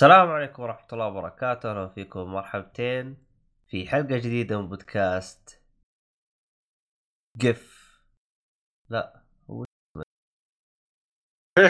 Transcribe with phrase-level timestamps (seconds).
[0.00, 3.16] السلام عليكم ورحمة الله وبركاته، أهلا فيكم مرحبتين
[3.68, 5.60] في حلقة جديدة من بودكاست
[7.42, 7.90] قف
[8.88, 9.64] لا هو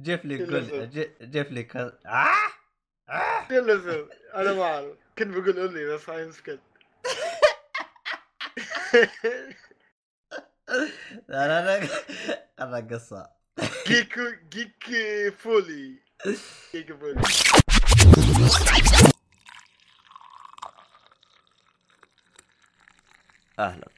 [0.00, 1.76] جيف لي قول ج- جيف لي ك...
[1.76, 2.32] آه!
[3.08, 3.46] آه!
[4.34, 4.96] أنا ما أعرف.
[5.18, 6.60] كنت بقول أمي بس هاي مسكت.
[11.28, 11.86] لا لا لا.
[12.64, 13.35] أنا قصة.
[13.86, 14.84] جيكو جيك
[15.38, 15.98] فولي
[16.74, 17.22] جيك فولي
[23.58, 23.88] أهلا.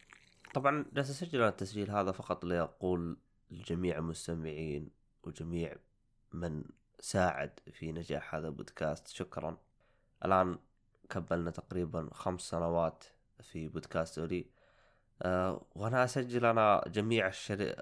[0.54, 3.16] طبعا جالس أسجل أنا التسجيل هذا فقط لأقول
[3.50, 4.90] لجميع المستمعين
[5.22, 5.76] وجميع
[6.32, 6.64] من
[7.00, 9.08] ساعد في نجاح هذا البودكاست.
[9.08, 9.58] شكرا.
[10.24, 10.58] الآن
[11.10, 13.04] كملنا تقريبا خمس سنوات
[13.42, 14.46] في بودكاست أولي
[15.22, 17.76] أه وأنا أسجل أنا جميع الشري...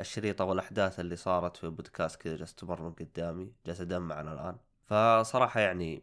[0.00, 4.56] الشريطة والأحداث اللي صارت في بودكاست كذا جالس تمر قدامي جالس أدمع أنا الآن.
[4.84, 6.02] فصراحة يعني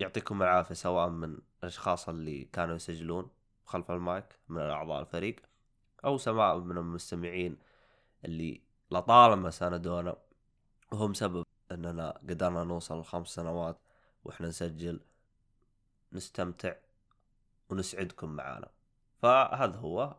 [0.00, 3.30] يعطيكم العافية سواء من الأشخاص اللي كانوا يسجلون
[3.64, 5.40] خلف المايك من أعضاء الفريق
[6.04, 7.56] أو سواء من المستمعين
[8.24, 10.16] اللي لطالما ساندونا
[10.92, 13.78] وهم سبب أننا قدرنا نوصل لخمس سنوات
[14.24, 15.00] وإحنا نسجل
[16.12, 16.74] نستمتع
[17.70, 18.68] ونسعدكم معانا.
[19.22, 20.16] فهذا هو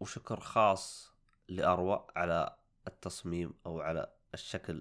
[0.00, 1.14] وشكر خاص
[1.50, 2.56] لأروى على
[2.86, 4.72] التصميم أو على الشكل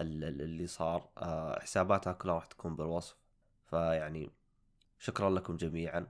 [0.00, 1.08] ال- ال- اللي صار.
[1.18, 3.16] آه، حساباتها كلها راح تكون بالوصف.
[3.70, 4.30] فيعني
[4.98, 6.06] شكرا لكم جميعا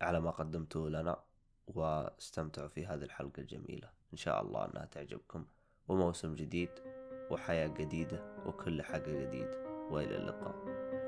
[0.00, 1.22] على ما قدمتوه لنا
[1.66, 3.90] واستمتعوا في هذه الحلقة الجميلة.
[4.12, 5.44] إن شاء الله أنها تعجبكم
[5.88, 6.70] وموسم جديد
[7.30, 9.48] وحياة جديدة وكل حاجة جديد
[9.90, 10.54] وإلى اللقاء.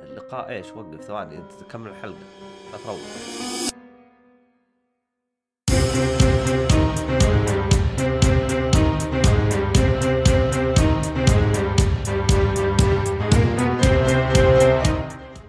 [0.03, 2.25] اللقاء إيش؟ وقف ثواني أنت تكمل الحلقة.
[2.73, 3.72] لا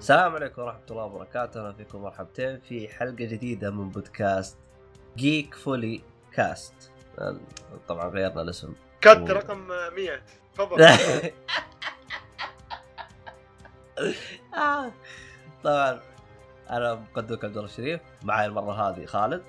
[0.03, 4.57] السلام عليكم ورحمة الله وبركاته، أهلا فيكم مرحبتين في حلقة جديدة من بودكاست
[5.17, 6.01] جيك فولي
[6.33, 6.91] كاست.
[7.87, 8.73] طبعا غيرنا الاسم.
[9.01, 9.31] كات أوه.
[9.31, 10.21] رقم 100
[10.53, 10.81] تفضل
[14.55, 14.91] آه.
[15.63, 16.01] طبعا
[16.69, 19.43] أنا مقدمك عبد الله الشريف، معي المرة هذه خالد.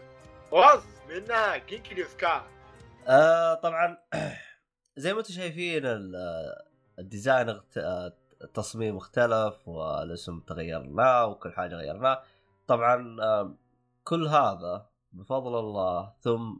[0.50, 2.16] واز منها جيك نيوز
[3.08, 3.98] آه طبعا
[4.96, 6.14] زي ما أنتم شايفين ال-
[6.98, 7.60] الديزاين
[8.44, 12.22] التصميم اختلف والاسم تغيرناه وكل حاجة غيرناه
[12.66, 13.16] طبعا
[14.04, 16.56] كل هذا بفضل الله ثم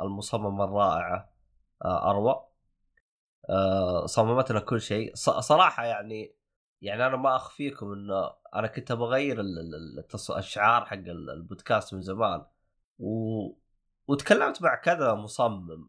[0.00, 1.30] المصممة الرائعة
[1.84, 2.44] أروى.
[4.04, 5.14] صممت لنا كل شيء.
[5.14, 6.36] صراحة يعني
[6.82, 9.40] يعني أنا ما أخفيكم إنه أنا كنت بغير.
[10.36, 12.46] الشعار حق ال- البودكاست من زمان.
[12.98, 13.40] و...
[14.08, 15.88] وتكلمت مع كذا مصمم.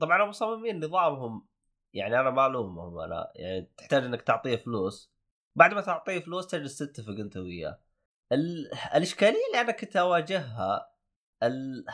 [0.00, 1.46] طبعا المصممين نظامهم
[1.96, 5.10] يعني أنا ما ألومهم أنا يعني تحتاج إنك تعطيه فلوس.
[5.56, 7.78] بعد ما تعطيه فلوس تجلس تتفق أنت وياه.
[8.32, 8.70] ال...
[8.94, 10.90] الإشكالية اللي أنا كنت أواجهها
[11.42, 11.84] ال...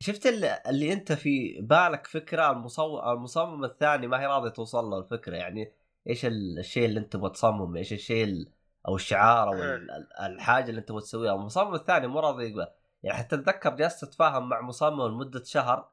[0.00, 3.12] شفت اللي, اللي أنت في بالك فكرة المصو...
[3.12, 5.72] المصمم الثاني ما هي راضي توصل له الفكرة يعني
[6.08, 8.52] إيش ال- الشيء اللي أنت تبغى تصممه إيش الشيء ال...
[8.88, 11.34] أو الشعار أو ال- الحاجة اللي أنت تبغى تسويها.
[11.34, 12.66] المصمم الثاني مو راضي يقبل
[13.02, 15.90] يعني حتى أتذكر جلست أتفاهم مع مصمم لمدة شهر.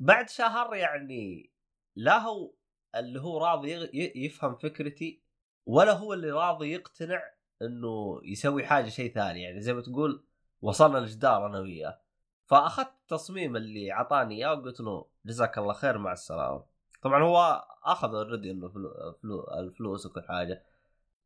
[0.00, 1.50] بعد شهر يعني
[1.96, 2.52] لا هو
[2.96, 3.90] اللي هو راضي
[4.24, 5.22] يفهم فكرتي
[5.66, 7.22] ولا هو اللي راضي يقتنع
[7.62, 9.42] إنه يسوي حاجة شيء ثاني.
[9.42, 10.24] يعني زي ما تقول
[10.62, 12.00] وصلنا لجدار أنا وياه.
[12.46, 16.64] فأخذت التصميم اللي اعطاني إياه وقلت له جزاك الله خير مع السلامة.
[17.02, 20.64] طبعا هو أخذ اوريدي إنه فلو الفلوس وكل حاجة.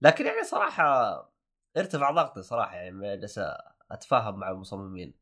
[0.02, 0.84] لكن يعني صراحة
[1.76, 3.41] ارتفع ضغطي صراحة يعني جالس
[3.91, 5.14] أتفاهم مع المصممين.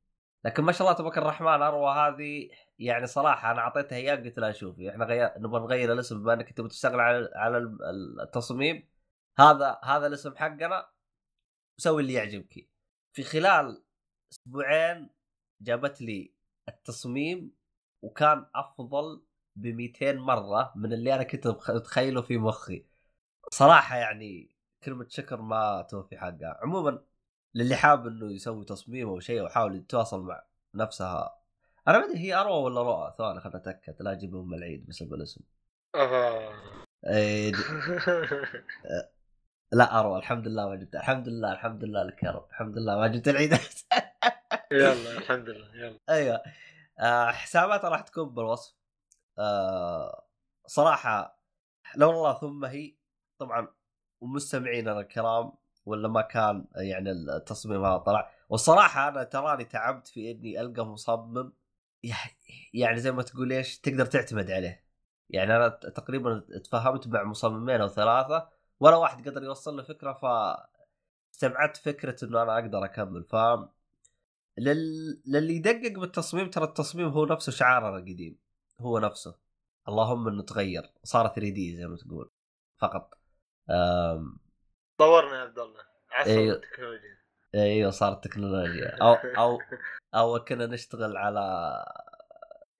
[0.44, 2.48] لكن ما شاء الله تبارك الرحمن أروى هذه
[2.78, 6.52] يعني صراحة أنا أعطيتها اياه قلت لها شوفي إحنا غير نبغى نغير الاسم بما إنك
[6.52, 8.88] تبغى تشتغل على على ال- التصميم.
[9.38, 10.88] هذا هذا الاسم حقنا
[11.80, 12.68] سوي اللي يعجبك.
[13.12, 13.84] في خلال
[14.32, 15.10] أسبوعين
[15.60, 16.34] جابت لي
[16.68, 17.56] التصميم
[18.02, 19.22] وكان أفضل
[19.56, 22.86] ب 200 مرة من اللي أنا كنت متخيله في مخي.
[23.52, 26.58] صراحة يعني كلمة شكر ما توفي حقها.
[26.62, 27.04] عموما
[27.54, 30.42] للي حاب إنه يسوي تصميم أو شيء أو يحاول يتواصل مع
[30.74, 31.37] نفسها
[31.88, 34.02] أنا ما أدري هي أروى ولا رؤى ثواني خلنا أتأكد.
[34.02, 35.40] لا أجيب ام العيد بسبب الاسم
[37.06, 37.52] إيه،
[39.72, 40.18] لا أروى.
[40.18, 40.94] الحمد لله ما جبت.
[40.94, 42.46] الحمد لله الحمد لله لك يا رب.
[42.50, 43.52] الحمد لله ما جبت العيد.
[44.72, 45.98] يلا الحمد لله يلا.
[46.08, 46.42] أيوه.
[47.00, 48.74] آه حساباتها راح تكون بالوصف.
[49.38, 50.24] آه
[50.66, 51.38] صراحة
[51.96, 52.94] لو الله ثم هي
[53.38, 53.68] طبعا
[54.20, 55.52] ومستمعينا الكرام
[55.86, 58.30] ولا ما كان يعني التصميم هذا طلع.
[58.48, 61.52] والصراحة أنا تراني تعبت في إني ألقى مصمم
[62.74, 64.84] يعني زي ما تقول إيش تقدر تعتمد عليه.
[65.30, 68.48] يعني أنا تقريبا تفاهمت مع مصممين أو ثلاثة
[68.80, 70.24] ولا واحد قدر يوصل لي فكرة ف
[71.34, 73.24] استبعدت فكرة إنه أنا أقدر أكمل.
[73.24, 73.36] ف
[74.58, 75.22] لل...
[75.26, 78.38] للي يدقق بالتصميم ترى التصميم هو نفسه شعارنا القديم.
[78.80, 79.38] هو نفسه.
[79.88, 80.92] اللهم إنه تغير.
[81.04, 82.30] صار 3 دي زي ما تقول.
[82.78, 83.18] فقط.
[83.70, 84.38] أم...
[84.98, 85.80] طورنا يا عبد الله.
[86.10, 86.56] عصر أيوه.
[86.56, 87.17] التكنولوجيا.
[87.54, 89.58] أيوه صارت تكنولوجيا أو أو
[90.14, 91.40] أو كنا نشتغل على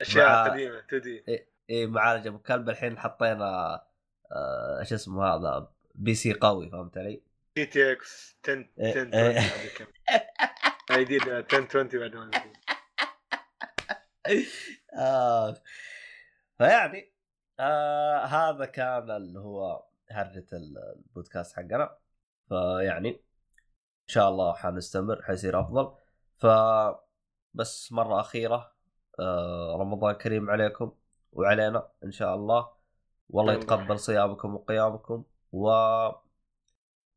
[0.01, 1.25] أشياء مع- قديمة 2 دي
[1.71, 3.75] اي معالج ابو كلب الحين حطينا
[4.33, 7.23] آه، إيش اسمه هذا بي سي قوي فهمت علي؟
[7.59, 9.39] جي تي إكس 10 إيه، 10 إيه.
[9.39, 9.87] 20 بعد كم
[10.95, 12.31] أي دي 10 20 بعد ما.
[14.99, 15.55] آه.
[16.59, 17.13] فيعني
[17.61, 21.99] آه هذا كان اللي هو هرجة البودكاست حقنا
[22.49, 23.23] فيعني
[24.09, 25.93] شاء الله حنستمر حيصير أفضل.
[26.37, 26.47] ف
[27.55, 28.73] بس مرة أخيرة
[29.21, 30.93] آه رمضان كريم عليكم
[31.33, 32.69] وعلينا إن شاء الله.
[33.31, 33.65] والله الله.
[33.65, 35.71] يتقبل صيامكم وقيامكم و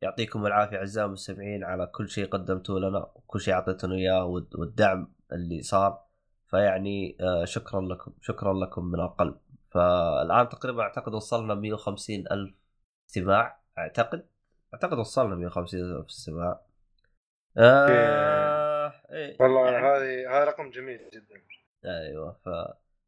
[0.02, 5.14] يعطيكم العافية أعزائي المستمعين على كل شيء قدمتوه لنا وكل شيء أعطيتونا إياه والد- والدعم
[5.32, 6.04] اللي صار.
[6.48, 9.36] فيعني آه شكرا لكم شكرا لكم من القلب.
[9.72, 12.56] فالآن تقريبا أعتقد وصلنا 150 ألف
[13.10, 14.26] استماع أعتقد
[14.74, 16.62] أعتقد وصلنا 150 ألف استماع
[17.58, 18.94] آه...
[19.12, 19.38] إيه.
[19.40, 21.42] والله يعني- هذه هذا رقم جميل جدا.
[21.86, 22.50] أيوه ف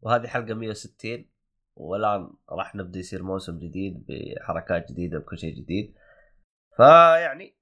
[0.01, 1.30] وهذه حلقة 160
[1.75, 5.95] والآن راح نبدأ يصير موسم جديد بحركات جديدة بكل شيء جديد.
[6.78, 7.56] فيعني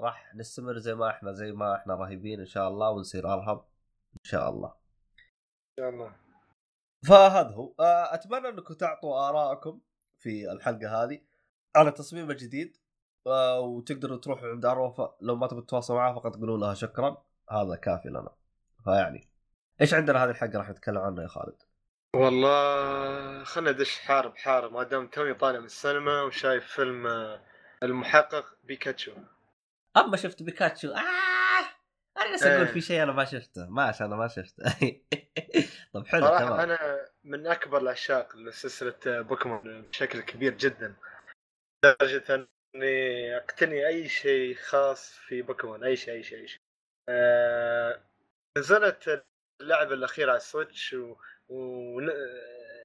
[0.00, 3.58] راح نستمر زي ما إحنا زي ما إحنا رهيبين إن شاء الله ونصير أرهب
[4.14, 4.68] إن شاء الله.
[4.68, 6.16] إن شاء الله.
[7.08, 7.74] فهذا هو.
[7.80, 9.80] آه، أتمنى أنكم تعطوا آرائكم
[10.18, 11.20] في الحلقة هذه
[11.76, 12.76] على تصميم الجديد
[13.26, 17.24] وتقدروا تروحوا عند اروفا لو ما تبغوا تتواصلوا معها فقط تقولوا لها شكرا.
[17.50, 18.30] هذا كافي لنا.
[18.84, 19.28] فيعني
[19.80, 21.62] إيش عندنا هذه الحلقة راح نتكلم عنها يا خالد؟
[22.14, 27.40] والله خلنا ندش حارب حارب ما دام توني طالع من السينما وشايف فيلم آه،
[27.82, 29.12] المحقق بيكاتشو.
[29.96, 30.88] أما شفت بيكاتشو.
[30.88, 31.66] آه
[32.18, 32.72] أنا بس أقول إيه.
[32.72, 33.66] في شيء أنا ما شفته.
[33.66, 34.64] ماشي أنا ما شفته.
[35.94, 36.52] طب حلو تمام.
[36.52, 36.78] أنا
[37.24, 40.96] من أكبر العشاق لسلسلة آه، بوكيمون بشكل كبير جدا.
[41.84, 42.46] لدرجه
[42.76, 46.60] اني اقتني اي شيء خاص في بوكيمون اي شيء اي شيء اي شيء.
[47.08, 48.00] آه
[48.58, 49.24] نزلت
[49.60, 51.16] اللعبة الأخيرة على ال Switch و...
[51.48, 52.00] و...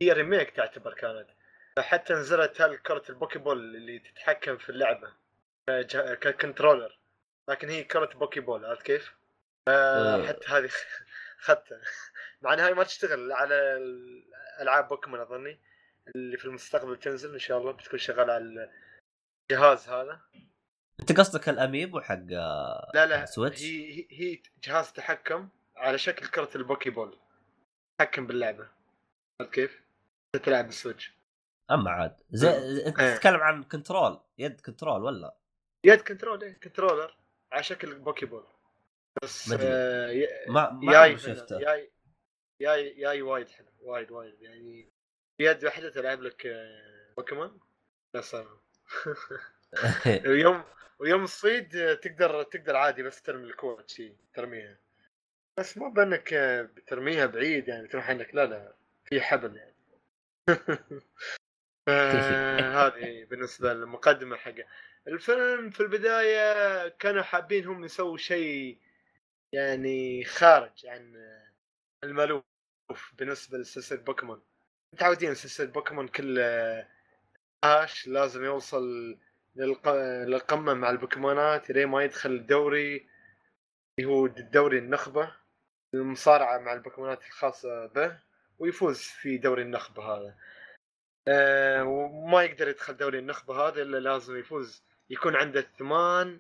[0.02, 1.28] هي remake تعتبر كانت.
[1.80, 5.14] حتى نزلت هالكرة ال Pokeball اللي تتحكم في اللعبة.
[5.70, 7.00] كج- ك controller
[7.50, 9.14] لكن هي كرة Pokeball عرفت كيف؟
[9.68, 10.28] آه آه.
[10.28, 10.70] حتى هذه
[11.40, 11.82] اخذتها
[12.42, 13.78] مع إنها ما تشتغل على
[14.62, 15.60] ألعاب بوكيمون أظني.
[16.16, 18.70] اللي في المستقبل تنزل إن شاء الله بتكون شغالة على
[19.52, 20.22] الجهاز هذا؟
[21.00, 26.28] انت قصدك ال amiibo حق آه، لا لا Switch؟ هي هي, جهاز تحكم على شكل
[26.28, 27.18] كرة ال Pokeball.
[28.00, 28.70] تحكم باللعبة.
[29.42, 29.82] عرفت كيف؟
[30.44, 31.12] تلعب بال Switch
[31.72, 32.50] اما عاد زي
[32.88, 33.16] انت إيه.
[33.16, 35.36] تتكلم عن control يد control ولا؟
[35.86, 37.16] يد control إيه controller
[37.52, 38.44] على شكل Pokeball.
[39.24, 39.68] بس ما أدري.
[39.68, 41.60] آه ي- ما ما ياي شفته.
[41.60, 41.92] ياي
[42.62, 44.42] ياي ياي وايد حلو وايد وايد.
[44.42, 44.90] يعني
[45.40, 47.60] بيد واحدة تلعب لك آه، بوكيمون.
[48.16, 48.61] لا صار
[50.28, 50.64] ويوم
[51.00, 51.26] ويوم
[51.76, 54.78] آه، تقدر تقدر عادي بس ترمي الكورة شي ترميها.
[55.60, 58.36] بس مو بأنك آه، بترميها بعيد يعني تروح عندك.
[58.36, 58.74] لا لا
[59.06, 59.76] في حبل يعني.
[62.78, 64.66] هذه بالنسبة للمقدمة حقه
[65.08, 68.78] الفيلم في البداية كانوا حابين هم يسووا شيء
[69.54, 71.52] يعني خارج عن آه،
[72.04, 72.44] المألوف
[73.14, 74.42] بالنسبة لسلسلة بوكيمون.
[74.94, 76.40] متعودين سلسلة بوكيمون كل
[77.64, 79.18] آش لازم يوصل
[79.56, 79.90] للق...
[80.28, 83.08] للقمة مع البوكيمونات لين ما يدخل الدوري
[84.00, 85.36] اللي هو الدوري النخبة
[85.94, 88.20] المصارعة مع البوكيمونات الخاصة به
[88.60, 90.36] ويفوز في دوري النخبة هذا
[91.28, 96.40] آه وما يقدر يدخل دوري النخبة هذا إلا لازم يفوز يكون عنده ثمان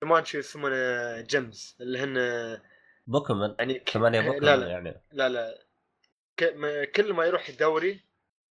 [0.00, 2.60] ثمان شو يسمونه gyms اللي هن
[3.06, 3.84] بوكيمون يعني.
[3.92, 5.64] ثمانية لا بوكيمون لا يعني لا لا.
[6.84, 8.00] كل ما يروح الدوري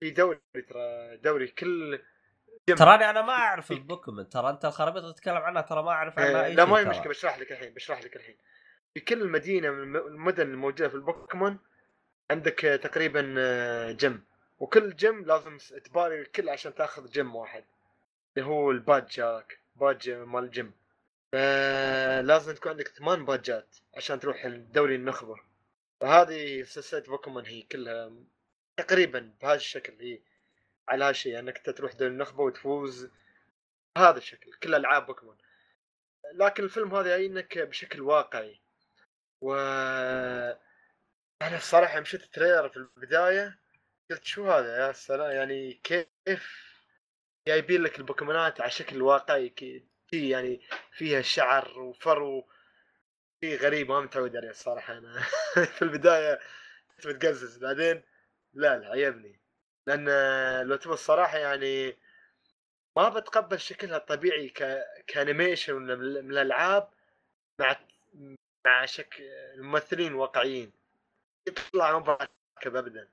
[0.01, 0.39] في دوري
[0.69, 1.99] ترى دوري كل.
[2.77, 6.41] تراني أنا ما أعرف البوكيمون ترى أنت الخرابيط اللي تتكلم عنها ترى ما أعرف عنها
[6.41, 6.85] آه، أي لا ما هي.
[6.85, 8.37] مشكلة بشرح لك الحين بشرح لك الحين.
[8.93, 11.59] في كل مدينة من الم- المدن الموجودة في البوكيمون
[12.31, 14.23] عندك آه، تقريبا آه، جيم.
[14.59, 17.63] وكل جيم لازم تباري الكل عشان تاخذ جيم واحد.
[18.37, 20.71] اللي هو ال badge هذاك badge مال الجيم
[21.31, 25.35] فلازم تكون عندك ثمان badge ات عشان تروح الدوري النخبة.
[26.01, 28.11] فهذه سلسلة بوكيمون هي كلها
[28.81, 30.19] تقريبا بهذا الشكل هي
[30.89, 33.09] على هالشيء إنك تروح دوري النخبة وتفوز
[33.97, 35.37] هذا الشكل كل ألعاب بوكيمون.
[36.33, 38.61] لكن الفيلم هذا جاينك بشكل واقعي.
[39.41, 39.53] و
[41.41, 43.59] أنا الصراحة مشيت ال trailer في البداية
[44.11, 46.71] قلت شو هذا يا سلام يعني كيف
[47.47, 49.53] جايبين لك البوكيمونات على شكل واقعي
[50.13, 50.61] يعني
[50.91, 52.47] فيها شعر وفرو
[53.43, 55.21] شيء غريب ما متعود عليه الصراحة أنا.
[55.75, 56.39] في البداية
[56.95, 58.03] كنت متقزز بعدين
[58.53, 59.39] لا لا عجبني
[59.87, 60.05] لأن
[60.67, 61.97] لو تبغى الصراحة يعني
[62.97, 64.83] ما بتقبل شكلها الطبيعي ك...
[65.07, 65.91] ك animation من
[66.31, 66.89] الألعاب
[67.59, 67.79] مع
[68.65, 70.71] مع شكل الممثلين واقعيين
[71.47, 73.09] يطلع ما بركب ابدا.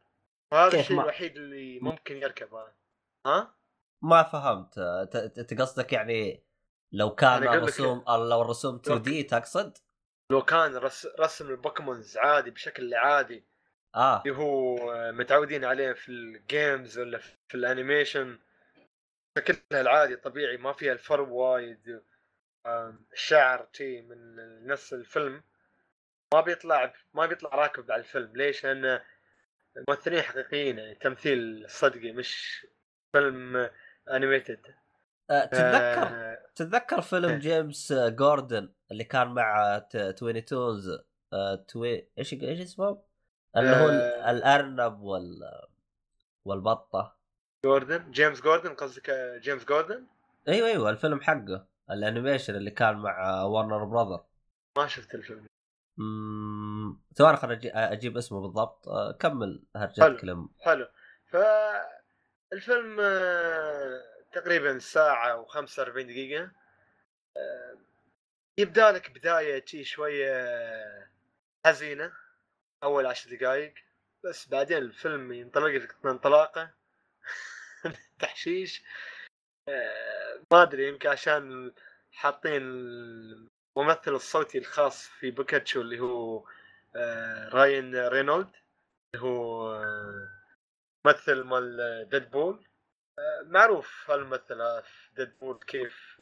[0.52, 1.02] وهذا الشيء ما...
[1.02, 2.54] الوحيد اللي ممكن يركب.
[3.26, 3.54] ها؟
[4.02, 4.78] ما فهمت.
[5.38, 6.42] انت قصدك يعني
[6.92, 9.78] لو كان الرسوم لو الرسوم 2D تقصد؟
[10.32, 11.06] لو كان رس...
[11.20, 13.44] رسم ال Pokémons عادي بشكل عادي
[13.94, 14.22] آه.
[14.22, 14.76] اللي هو
[15.12, 18.38] متعودين عليه في ال games ولا في ال animation
[19.38, 22.02] شكلها العادي طبيعي ما فيها الفرو وايد.
[23.12, 25.42] الشعر تي من نفس الفيلم.
[26.34, 28.36] ما بيطلع ما بيطلع راكب على الفيلم.
[28.36, 29.00] ليش؟ لأن
[29.76, 32.66] الممثلين حقيقيين يعني تمثيل صدقي مش
[33.12, 33.70] فيلم
[34.10, 34.66] animated
[35.30, 37.38] أه تتذكر؟ أه تتذكر فيلم إيه.
[37.38, 39.78] جيمس جوردن اللي كان مع
[40.16, 40.88] Tiny Toons؟
[41.32, 43.07] أه توي إيش إيش اسمه؟
[43.58, 44.30] اللي هو أه.
[44.30, 45.40] الأرنب وال
[46.44, 47.16] والبطة.
[47.64, 49.10] جوردن؟ جيمس جوردن؟ قصدك
[49.42, 50.06] جيمس جوردن؟
[50.48, 54.24] أيوه أيوه الفيلم حقه ال animation اللي كان مع Warner Brother
[54.76, 55.46] ما شفت الفيلم.
[55.98, 58.88] اممم خليني أجيب اسمه بالضبط.
[58.88, 60.88] أه كمل هرجتك حلو حلو.
[61.26, 61.36] ف
[62.52, 64.00] الفيلم آه،
[64.32, 66.50] تقريبا ساعة و45 دقيقة.
[67.36, 67.78] آه،
[68.58, 70.44] يبدأ لك بداية شي شوية
[71.66, 72.12] حزينة.
[72.82, 73.74] أول عشر دقايق
[74.24, 76.70] بس بعدين الفيلم ينطلق لك انطلاقة
[78.20, 78.82] تحشيش.
[79.68, 81.72] آه، ما أدري يمكن عشان
[82.12, 82.62] حاطين
[83.76, 86.44] الممثل الصوتي الخاص في بيكاتشو اللي هو
[87.52, 88.50] راين رينولد
[89.14, 89.74] اللي هو
[91.06, 92.64] ممثل مال ديدبول.
[93.42, 96.20] معروف هالممثل في ديدبول كيف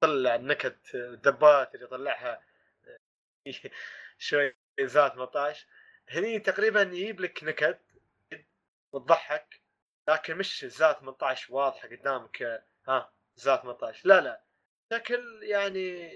[0.00, 2.42] طلع النكت الدبات اللي يطلعها.
[4.18, 5.66] شوي ذات 18
[6.08, 7.80] هني تقريبا يجيب لك نكت
[8.92, 9.60] وتضحك
[10.08, 12.42] لكن مش ذات 18 واضحة قدامك
[12.88, 14.42] ها ذات 18 لا لا
[14.92, 16.12] شكل يعني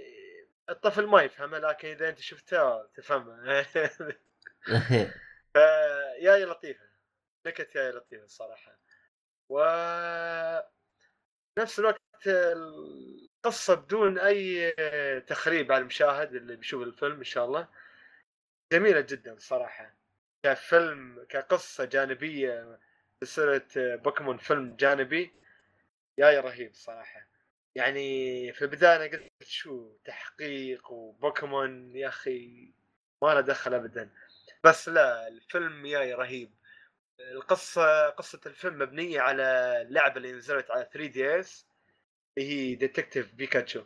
[0.71, 3.63] الطفل ما يفهمه لكن إذا أنت شفتها تفهمه.
[5.53, 6.91] فيا لطيفة.
[7.47, 8.79] نكت يا لطيفة الصراحه
[9.49, 9.61] و
[11.59, 14.73] نفس الوقت القصة بدون أي
[15.21, 17.69] تخريب على المشاهد اللي بيشوف الفيلم إن شاء الله.
[18.73, 19.95] جميلة جدا صراحة.
[20.43, 22.79] كفيلم كقصة جانبية
[23.21, 25.33] سلسلة بوكيمون فيلم جانبي.
[26.19, 27.27] يا رهيب صراحة.
[27.75, 32.73] يعني في البداية أنا قلت شو تحقيق وبوكيمون يا أخي
[33.23, 34.11] ما له دخل أبدا.
[34.65, 36.51] بس لا الفيلم ياي رهيب.
[37.21, 39.43] القصة قصة الفيلم مبنية على
[39.83, 41.67] اللعبه اللي نزلت على 3DS
[42.39, 43.85] اللي هي Detective Pikachu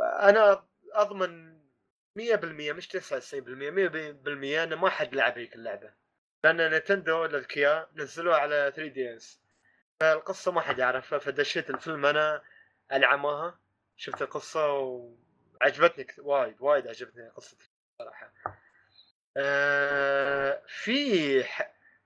[0.00, 1.61] أنا أضمن
[2.18, 5.92] 100% مش 99% 100% انه ما حد لعب هيك اللعبة.
[6.44, 9.40] لأن نينتندو الاذكياء نزلوها على 3DS.
[10.00, 12.42] فالقصة ما حد يعرفها فدشيت الفيلم أنا
[12.92, 13.60] العماها
[13.96, 17.56] شفت القصة وعجبتني وايد وايد عجبتني قصة
[17.98, 18.32] صراحة.
[19.36, 21.44] آه في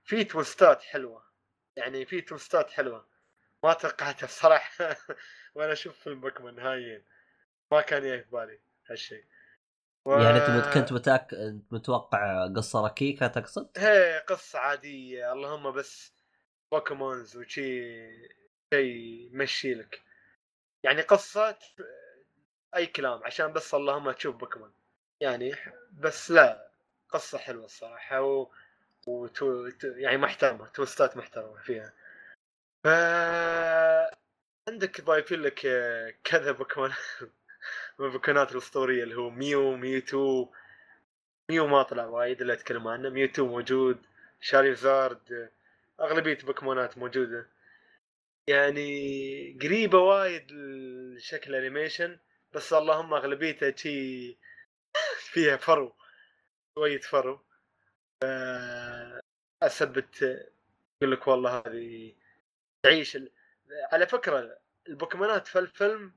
[0.03, 1.23] في twist ات حلوة.
[1.75, 3.07] يعني في twist ات حلوة.
[3.63, 4.95] ما توقعتها الصراحه
[5.55, 7.03] وأنا أشوف فيلم بوكيمون هايين
[7.71, 8.59] ما كان يجي في بالي
[8.89, 9.25] هالشيء.
[10.07, 10.11] و...
[10.21, 11.35] يعني أنت كنت متأك...
[11.71, 16.13] متوقع قصة ركيكه تقصد؟ هي قصة عادية اللهم بس
[16.71, 17.81] Pokémons وشي
[18.73, 18.95] شيء
[19.33, 20.01] يمشي لك.
[20.83, 21.57] يعني قصة
[22.75, 24.73] أي كلام عشان بس اللهم تشوف بوكيمون.
[25.21, 25.55] يعني
[25.91, 26.71] بس لا
[27.09, 28.47] قصة حلوة الصراحة و...
[29.07, 29.69] و twi...
[29.83, 31.93] يعني محترمة twist ات محترمة فيها.
[32.83, 32.87] ف
[34.69, 35.59] عندك ضايفين لك
[36.23, 36.93] كذا بوكيمون؟
[37.99, 40.47] البوكيمونات الأسطورية اللي هو ميو ميوتو
[41.49, 43.09] ميو ما طلع وايد اللي أتكلم عنه.
[43.09, 43.97] ميوتو موجود.
[44.41, 45.49] تشاريزارد
[45.99, 47.47] أغلبية بوكيمونات موجودة.
[48.47, 52.19] يعني قريبة وايد لشكل animation
[52.53, 54.37] بس اللهم أغلبيتها شي
[55.31, 55.93] فيها فرو.
[56.75, 57.39] شوية فرو.
[59.63, 60.21] أثبت
[61.01, 62.13] يقول لك والله هذه
[62.83, 63.17] تعيش.
[63.91, 66.13] على فكرة البوكيمونات في الفيلم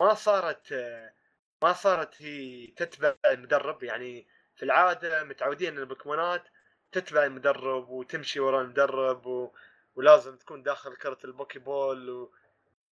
[0.00, 0.72] ما صارت
[1.62, 4.26] ما صارت هي تتبع المدرب يعني
[4.56, 6.48] في العادة متعودين البوكيمونات
[6.92, 9.52] تتبع المدرب وتمشي ورا المدرب و...
[9.96, 12.32] ولازم تكون داخل كرة ال Poké Ball و...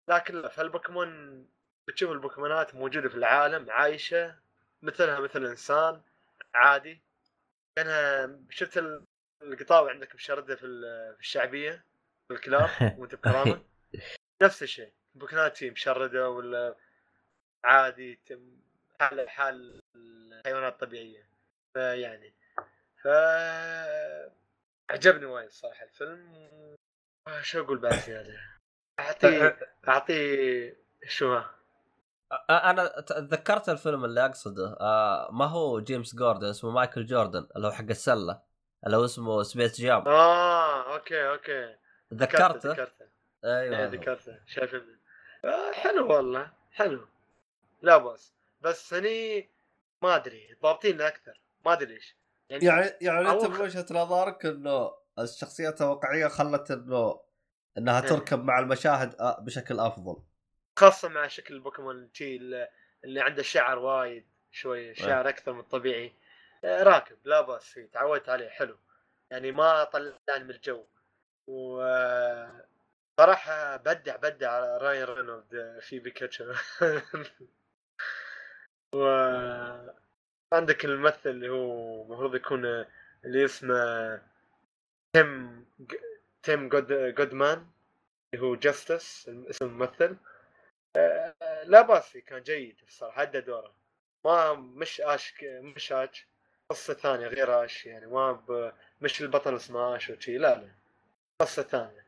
[0.07, 1.47] لكن لا فالبوكيمون
[1.87, 4.35] بتشوف البوكيمونات موجودة في العالم عايشة
[4.81, 6.01] مثلها مثل الإنسان
[6.53, 7.01] عادي.
[7.75, 8.83] كانها شفت
[9.41, 11.21] القطاوة عندك مشردة في ال- في
[12.31, 13.61] الكلاب وأنت بكرامة؟
[14.41, 16.75] نفس الشيء بوكيمونات مشردة ولا
[17.63, 18.59] عادي تم
[18.99, 21.29] حال حال الحيوانات الطبيعية.
[21.73, 22.33] فيعني
[23.03, 23.07] ف
[24.89, 26.49] عجبني وايد صراحة الفيلم.
[27.27, 28.33] آه، شو أقول بعد زيادة
[28.99, 30.75] اعطيه اعطيه
[31.07, 31.55] شو ها؟
[32.49, 34.77] أنا تذكرت الفيلم اللي أقصده.
[34.81, 38.41] آه ما هو جيمس جوردن اسمه مايكل جوردن اللي هو حق السلة
[38.85, 41.75] اللي هو اسمه Space Jam آه okay okay.
[42.11, 43.05] تذكرته ذكرته؟
[43.45, 43.95] أيوه إيه هذا.
[43.97, 44.39] ذكرته.
[44.47, 44.75] شايف
[45.45, 47.07] آه حلو والله حلو.
[47.81, 48.33] لا بأس.
[48.61, 49.49] بس هني
[50.01, 51.41] ما أدري ضابطين أكثر.
[51.65, 52.15] ما أدري ليش.
[52.49, 57.19] يعني, يعني يعني أنت من وجهه نظرك إنه الشخصيات الواقعية خلت إنه
[57.77, 58.09] إنها إيه.
[58.09, 60.17] تركب مع المشاهد آه، بشكل أفضل.
[60.77, 62.35] خاصة مع شكل البوكيمون تي
[63.03, 66.13] اللي عنده شعر وايد شوية شعر أكثر من الطبيعي.
[66.63, 67.85] آه، راكب لا بأس فيه.
[67.85, 68.77] تعودت عليه حلو.
[69.31, 70.85] يعني ما طلعني من الجو.
[71.47, 72.65] و آه،
[73.17, 76.53] صراحة بدع بدع على راين رينولد في بيكاتشو.
[78.95, 79.03] و
[80.53, 82.65] عندك الممثل اللي هو المفروض يكون
[83.25, 84.21] اللي اسمه
[85.15, 85.65] تيم
[86.43, 87.67] تيم جود جودمان
[88.33, 90.17] اللي هو جاستس اسم الممثل.
[90.95, 93.73] آه، لا بأس كان جيد الصراحة ادى دوره.
[94.25, 96.27] ما مش اش مش اش
[96.71, 98.73] قصة ثانية غير اش يعني ما ب...
[99.01, 100.69] مش البطل اسمه اش وشي لا لا.
[101.41, 102.05] قصة ثانية.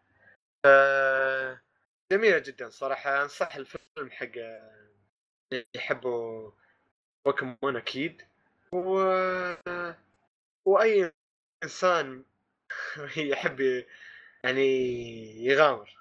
[0.66, 1.62] آه،
[2.12, 4.26] جميلة جدا صراحة أنصح الفيلم حق
[5.54, 6.52] اللي يحبوا
[7.26, 8.22] بوكيمون أكيد.
[8.72, 8.96] و...
[10.66, 11.12] وأي
[11.64, 12.24] إنسان
[13.18, 13.86] يحب
[14.44, 14.66] يعني
[15.46, 15.98] يغامر.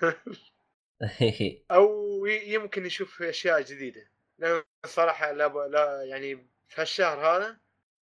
[1.70, 4.08] أو يمكن يشوف أشياء جديدة.
[4.38, 5.56] لأن الصراحه لا, ب...
[5.56, 7.56] لا يعني في هالشهر هذا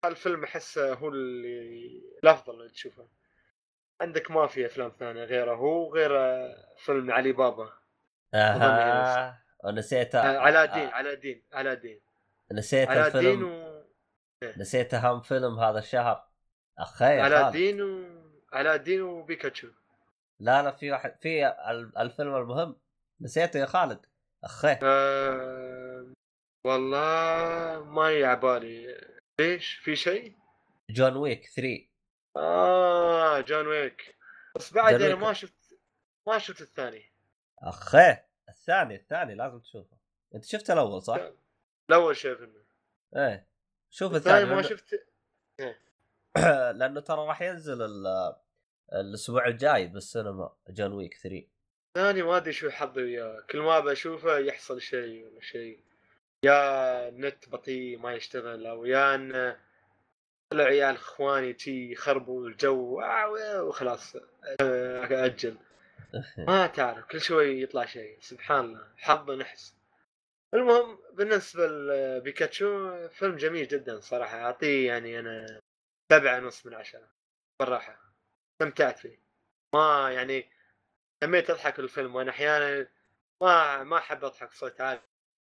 [0.06, 3.08] الفيلم احسه هو اللي الأفضل اللي تشوفه.
[4.02, 6.12] عندك ما في أفلام ثانية غيره هو غير
[6.78, 7.74] فيلم علي بابا.
[8.34, 9.44] أها.
[9.64, 12.02] ونسيت آه، علاء الدين آه، علاء الدين علاء الدين
[12.52, 13.44] نسيت الفيلم.
[13.52, 13.84] و
[14.58, 16.28] نسيت أهم فيلم هذا الشهر.
[16.80, 17.28] أخي.
[17.48, 18.06] الدين و
[18.54, 19.68] علاء الدين وبيكاتشو
[20.40, 22.76] لا لا في واحد في ال- الفيلم المهم.
[23.22, 24.06] نسيته يا خالد.
[24.44, 24.80] أخي.
[24.84, 26.14] آه...
[26.66, 29.02] والله ما يجي على بالي
[29.40, 30.36] ليش؟ في شيء؟
[30.90, 31.88] John Wick 3
[32.38, 34.18] آه John Wick.
[34.56, 35.16] بس بعد أنا.
[35.16, 35.80] ما شفت
[36.28, 37.14] ما شفت الثاني.
[37.64, 38.18] أخي
[38.50, 39.98] الثاني الثاني لازم تشوفه.
[40.36, 41.20] أنت شفت الأول صح؟
[41.90, 42.64] الأول شايف إنه
[43.16, 43.48] إيه.
[43.90, 45.08] شوف الثاني الثاني ما شفت
[46.80, 48.36] لأنه ترى راح ينزل ال-
[48.94, 51.48] الأسبوع الجاي بالسينما John Wick 3
[51.98, 53.42] الثاني ما أدري شو حظي وياه.
[53.50, 55.84] كل ما بشوفه يحصل شيء ولا شيء.
[56.46, 59.56] يا النت بطيء ما يشتغل أو يا إن
[60.50, 63.02] طلع عيال إخواني تي يخربوا الجو
[63.68, 64.16] وخلاص
[64.62, 65.58] أجل.
[66.48, 68.18] ما تعرف كل شوي يطلع شيء.
[68.22, 69.77] سبحان الله حظ نحس.
[70.54, 74.38] المهم بالنسبة لبيكاتشو فيلم جميل جدا صراحة.
[74.42, 75.62] أعطيه يعني أنا
[76.12, 77.10] سبعة ونص من عشرة
[77.60, 78.14] بالراحة.
[78.54, 79.20] استمتعت فيه.
[79.74, 80.50] ما يعني
[81.22, 82.88] تميت أضحك الفيلم وأنا أحيانا
[83.42, 85.02] ما ما أحب أضحك صوت عالي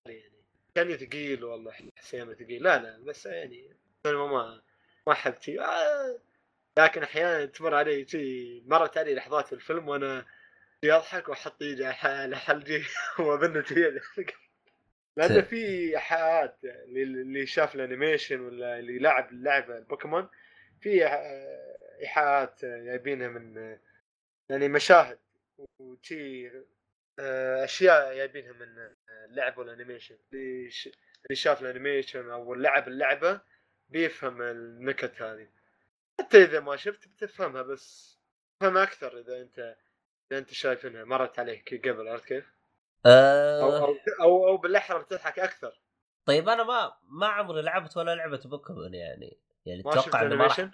[0.06, 0.44] يعني.
[0.76, 2.64] كان ثقيل والله حسين ثقيل.
[2.64, 4.62] لا لا بس يعني فيلم ما
[5.08, 6.20] ما أحب تي آه
[6.80, 10.26] لكن أحيانا تمر علي تي مرت علي لحظات في الفيلم وأنا
[10.82, 12.82] تي أضحك وأحط إيدي على حلقي
[13.20, 14.00] وأظن تي
[15.18, 20.30] لأن في إيحاءات اللي شاف ال animation ولا اللي لعب اللعبة البوكيمون
[20.82, 20.90] في
[22.02, 23.78] إيحاءات آه، جايبينها من
[24.50, 25.20] يعني مشاهد
[25.80, 26.52] وشي
[27.20, 28.90] آه، أشياء جايبينها من
[29.30, 30.70] اللعبه وال animation اللي
[31.34, 33.42] شاف ال animation أو لعب اللعبة
[33.90, 35.48] بيفهم النكت هذه
[36.20, 38.18] حتى إذا ما شفت بتفهمها بس
[38.60, 39.78] تفهمها أكثر إذا أنت
[40.32, 42.57] إذا أنت شايف إنها مرت عليك قبل عرفت كيف؟
[43.08, 45.80] أو أه أو أو, أو بالاحرى بتضحك أكثر
[46.26, 50.36] طيب أنا ما ما عمري لعبت ولا لعبه بوكيمون يعني يعني ما أتوقع إنه ما
[50.36, 50.72] انيميشن؟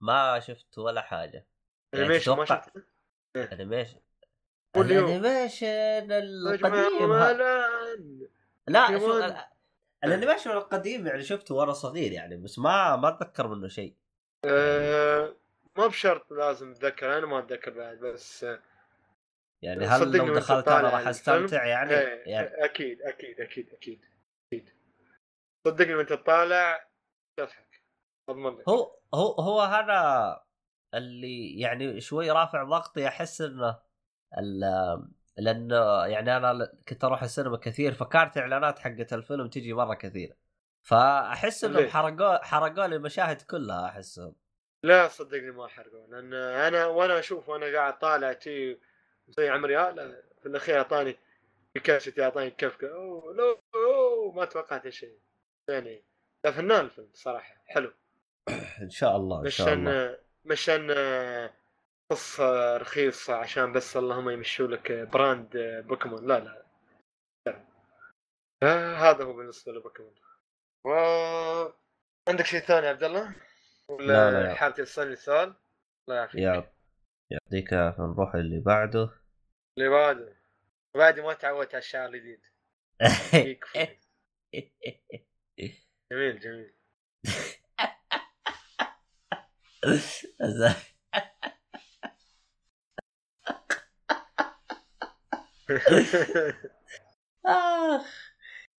[0.00, 1.46] ما شفت ولا حاجة
[1.92, 4.00] يعني animation ما تتوقع- شفت؟ animation.
[4.76, 5.66] ال animation
[6.12, 7.12] القديم
[8.68, 9.22] لا شو بوكيمون.
[9.22, 9.36] ال-
[10.04, 13.94] ال animation القديم يعني شفته وأنا صغير يعني بس ما ما أتذكر منه شيء
[14.44, 15.34] آه،
[15.78, 18.46] ما بشرط لازم أتذكر أنا ما أتذكر بعد بس
[19.62, 22.64] يعني هل لو دخلت أنا راح الفيلم، أستمتع يعني؟ إيه، يعني.
[22.64, 24.04] أكيد أكيد أكيد أكيد
[24.52, 24.70] أكيد.
[25.66, 26.88] صدقني وأنت طالع
[27.36, 27.82] تضحك.
[28.28, 28.68] اضمن لك.
[28.68, 30.40] هو هو هو هذا
[30.94, 33.78] اللي يعني شوي رافع ضغطي أحس إنه
[35.38, 40.36] لأنه يعني أنا كنت أروح السينما كثير فكانت إعلانات حقت الفيلم تجي مرة كثير
[40.82, 44.34] فأحس إنهم؟ حرقوا حرقوا لي المشاهد كلها أحسهم.
[44.84, 48.80] لا صدقني ما حرقوا لأن أنا وأنا أشوف وأنا قاعد طالع تي
[49.30, 51.16] زي عمري لا في الأخير أعطاني
[51.74, 55.18] بيكاشتي أعطاني كفكه أوه لا أوه ما توقعت شيء
[55.68, 56.04] يعني
[56.44, 57.92] لا فنان الفيلم صراحة حلو.
[58.82, 60.18] إن شاء الله إن شاء الله.
[60.44, 60.90] مش ان
[62.10, 65.50] قصة رخيصة عشان بس اللهم يمشوا لك براند
[65.88, 66.26] بوكيمون.
[66.26, 66.64] لا لا,
[67.46, 67.64] لا.
[68.62, 70.14] آه، هذا هو بالنسبة لبوكيمون.
[70.84, 70.90] و
[72.28, 73.34] عندك شيء ثاني يا عبد الله؟
[73.88, 74.54] ولا لا، لا، لا.
[74.54, 75.54] حابب تسألني سؤال؟
[76.08, 76.40] الله يعافيك.
[77.30, 78.02] يعطيك العافية.
[78.02, 79.19] نروح اللي بعده.
[79.78, 80.36] اللي بعده
[80.94, 82.40] بعد ما تعودت على الشعر الجديد.
[86.12, 86.74] جميل جميل
[89.84, 90.24] آخ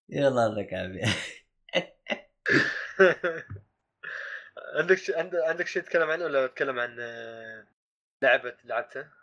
[0.10, 1.02] يلا لك عمي
[4.76, 5.00] عندك
[5.48, 7.68] عندك شيء تتكلم عنه ولا تتكلم عن آه،
[8.22, 9.21] لعبة لعبتها؟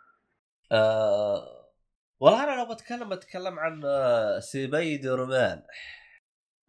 [0.71, 1.71] آه،
[2.19, 5.63] والله أنا لو بتكلم بتكلم عن آه، سبايدر مان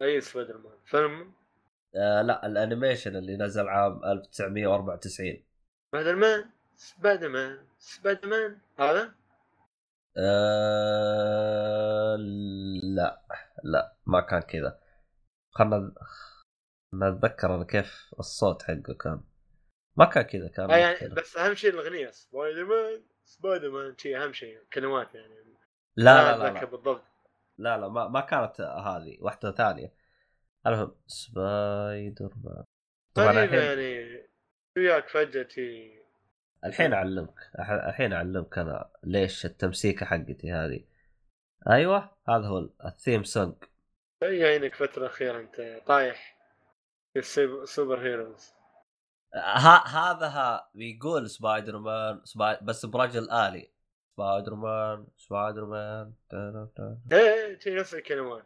[0.01, 0.77] اي سبايدر مان.
[0.85, 1.33] فيلم؟
[1.95, 5.43] آه لا ال animation اللي نزل عام 1994
[5.91, 8.57] Spider-Man Spider-Man Spider-Man.
[8.79, 9.13] هذا؟
[10.17, 12.15] آه
[12.95, 13.21] لا
[13.63, 14.79] لا ما كان كذا.
[15.51, 15.93] خلنا
[16.93, 19.23] نتذكر أنا كيف الصوت حقه كان.
[19.97, 21.09] ما كان كذا كان آه يعني.
[21.15, 22.11] بس أهم شيء الأغنية.
[22.11, 23.03] Spider-Man.
[23.31, 25.35] Spider-Man شيء اهم شيء كلمات يعني.
[25.95, 27.03] لا لا لا, لا بالضبط.
[27.57, 29.93] لا لا ما, ما كانت هذه واحدة ثانية.
[30.67, 32.63] المهم سبايدر مان.
[33.13, 34.21] طبعا طيب الحين يعني
[34.77, 35.05] وياك
[35.49, 36.01] تي
[36.65, 40.83] الحين أعلمك الحين أعلمك أنا ليش التمسيكة حقتي هذه.
[41.69, 43.55] أيوه هذا هو ال theme song.
[44.23, 46.37] هي عينك فترة أخيرة أنت طايح.
[47.13, 48.53] في ال sup- super heroes.
[49.35, 52.57] ها هذا ها بيقول Spider-Man Spi...
[52.61, 53.71] بس برجل آلي.
[54.15, 56.13] Spider-Man Spider-Man.
[57.11, 58.43] إيه شي نفس الكلمات.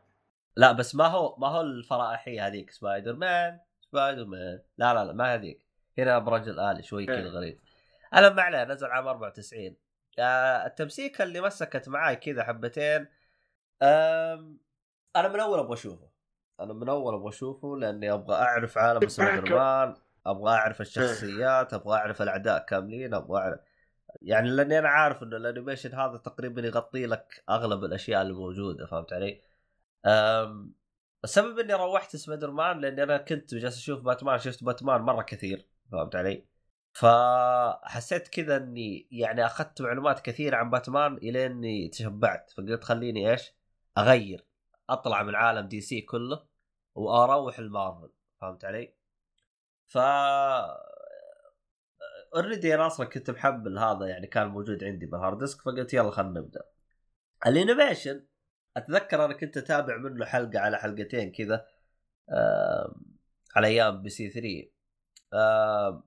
[0.55, 2.71] لا بس ما هو ما هو الفرائحية هذيك.
[2.71, 5.65] Spider-Man Spider-Man لا لا لا ما هذيك.
[5.97, 7.27] هنا برجل آلي شوي كذا إيه.
[7.27, 7.59] غريب.
[8.13, 9.75] أنا ما عليه نزل عام 94
[10.19, 13.07] آه التمسيكه اللي مسكت معاي كذا حبتين.
[13.81, 14.59] آم
[15.15, 16.09] أنا من أول أبغى أشوفه.
[16.59, 19.95] أنا من أول أبغى أشوفه لأني أبغى أعرف عالم سبايدر مان
[20.25, 23.59] أبغى أعرف الشخصيات أبغى أعرف الأعداء كاملين أبغى أعرف
[24.21, 28.85] يعني لأني أنا عارف إنه ال animation هذا تقريبا يغطي لك أغلب الأشياء اللي موجوده
[28.85, 29.41] فهمت علي؟
[30.05, 30.73] أم...
[31.23, 35.67] السبب إني روحت سبايدر مان لأني أنا كنت جالس أشوف باتمان شفت باتمان مرة كثير
[35.91, 36.45] فهمت علي؟
[36.93, 43.53] فحسيت كذا إني يعني أخذت معلومات كثيرة عن باتمان إلى إني تشبعت فقلت خليني إيش؟
[43.97, 44.45] أغير
[44.89, 46.45] أطلع من عالم DC كله
[46.95, 48.11] وأروح المارفل
[48.41, 48.94] فهمت علي؟
[49.87, 49.97] ف
[52.35, 56.11] already أنا أصلا كنت محمل هذا يعني كان موجود عندي بال hard disk فقلت يلا
[56.11, 56.61] خلينا نبدأ.
[57.47, 58.25] ال animation
[58.77, 61.65] أتذكر أنا كنت أتابع منه حلقة على حلقتين كذا
[63.55, 64.71] على أيام MBC 3
[65.33, 66.03] آم،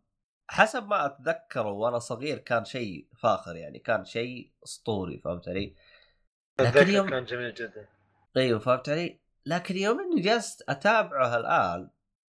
[0.51, 5.75] حسب ما اتذكر وأنا صغير كان شيء فاخر يعني كان شيء أسطوري فهمت علي؟
[6.61, 7.89] لكن يوم كان جميل جدا
[8.37, 11.91] أيوه فهمت علي؟ لكن يوم إني جلست أتابعه الآن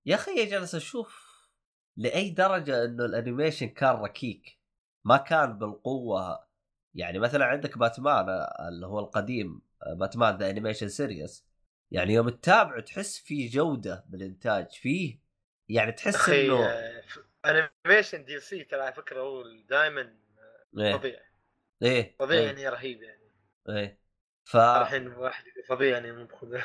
[0.05, 1.22] يا أخي جالس أشوف
[1.97, 4.59] لأي درجة إنه ال animation كان ركيك
[5.03, 6.47] ما كان بالقوة.
[6.93, 8.25] يعني مثلا عندك باتمان
[8.67, 9.61] اللي هو القديم
[9.99, 11.45] Batman the animation series
[11.91, 14.71] يعني يوم تتابعه تحس في جودة بالإنتاج.
[14.71, 15.19] فيه
[15.69, 17.03] يعني تحس إنه آه،
[17.45, 20.15] animation DC ترى على فكرة هو دائما
[20.77, 20.97] إيه.
[20.97, 21.19] فظيع.
[21.81, 23.31] إيه فظيع إيه, يعني رهيب يعني.
[23.69, 23.99] إيه.
[24.43, 26.57] ف الحين واحد فظيع يعني مو بخذ.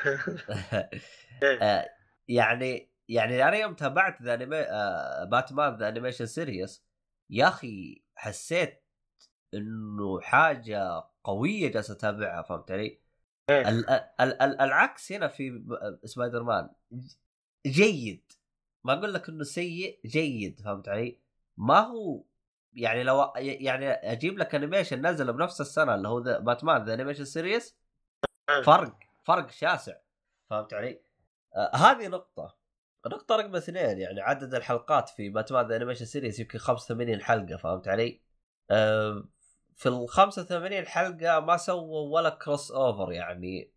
[1.61, 1.89] آه،
[2.27, 4.39] يعني يعني أنا يوم تابعت ذا.
[4.53, 6.83] آه، Batman The Animated Series
[7.29, 8.83] يا أخي حسيت
[9.53, 12.99] إنه حاجة قوية جالس أتابعها فهمت علي؟
[13.49, 13.69] إيه.
[13.69, 13.89] ال...
[13.89, 14.41] ال...
[14.41, 14.61] ال...
[14.61, 15.63] العكس هنا في
[16.03, 16.69] سبايدر مان
[17.65, 18.31] جيد
[18.83, 21.19] ما أقول لك إنه سيء جيد فهمت علي؟
[21.57, 22.23] ما هو
[22.73, 27.25] يعني لو يعني أجيب لك animation نزل بنفس السنة اللي هو ذا Batman The Animated
[27.25, 27.75] Series
[28.65, 29.95] فرق فرق شاسع
[30.49, 31.01] فهمت علي؟
[31.55, 32.58] آه هذه نقطة
[33.05, 37.87] النقطة رقم اثنين يعني عدد الحلقات في Batman The Animated Series يمكن 85 حلقة فهمت
[37.87, 38.21] علي؟
[38.71, 39.23] آه
[39.75, 43.71] في ال 85 حلقة ما سووا ولا crossover يعني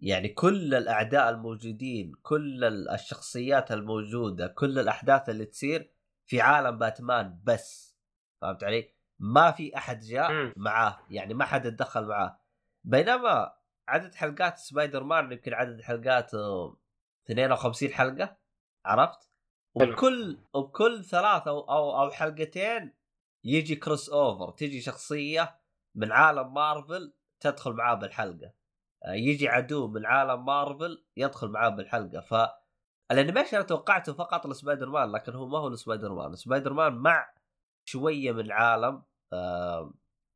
[0.00, 5.90] يعني كل الأعداء الموجودين كل ال- الشخصيات الموجودة كل الأحداث اللي تصير
[6.26, 7.96] في عالم باتمان بس
[8.40, 10.30] فهمت علي؟ ما في أحد جاء.
[10.56, 12.40] معاه يعني ما حد تدخل معاه
[12.84, 13.52] بينما
[13.88, 16.30] عدد حلقات سبايدر مان يمكن عدد حلقات
[17.30, 18.36] 52 حلقة
[18.84, 19.28] عرفت؟
[19.74, 22.92] وبكل وبكل ثلاث أو أو, أو حلقتين
[23.44, 25.60] يجي crossover تجي شخصية
[25.94, 28.52] من عالم مارفل تدخل معاه بالحلقة.
[29.04, 32.20] آه، يجي عدو من عالم مارفل يدخل معاه بالحلقة.
[32.20, 32.34] ف
[33.10, 37.32] ال animation توقعته فقط لسبايدر مان لكن هو ما هو ل Spider-Man Spider-Man مع
[37.84, 39.02] شوية من عالم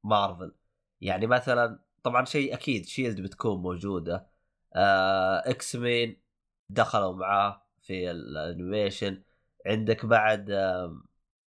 [0.04, 0.54] مارفل.
[1.00, 4.30] يعني مثلا طبعا شيء أكيد SHIELD بتكون موجودة.
[4.74, 6.22] آه X-Men
[6.70, 7.61] دخلوا معاه.
[7.82, 9.22] في ال animation.
[9.66, 10.50] عندك بعد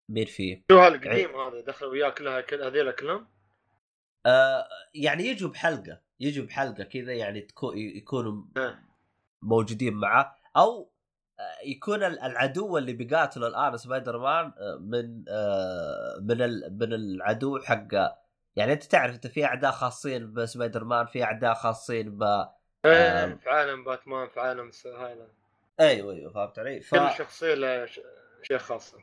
[0.10, 3.28] مين فيه؟ شو هالقديم هذا؟ دخلوا وياه كلها كل هذيلا كلهم؟
[4.26, 8.43] آه يعني يجوا بحلقة يجوا بحلقة كذا يعني تكون يكونوا
[9.41, 10.91] موجودين معاه أو
[11.39, 16.38] آه، يكون العدو اللي بيقاتله الآن سبايدر مان آه، من آه، من
[16.80, 17.88] من العدو حق
[18.56, 22.24] يعني أنت تعرف أنت في أعداء خاصين بسبايدر مان في أعداء خاصين ب
[22.86, 25.28] إيه في عالم باتمان في عالم هذا
[25.79, 26.95] أيوه أيوه فهمت علي؟ ف...
[26.95, 27.85] كل شخصية لها
[28.43, 28.97] شيء خاصه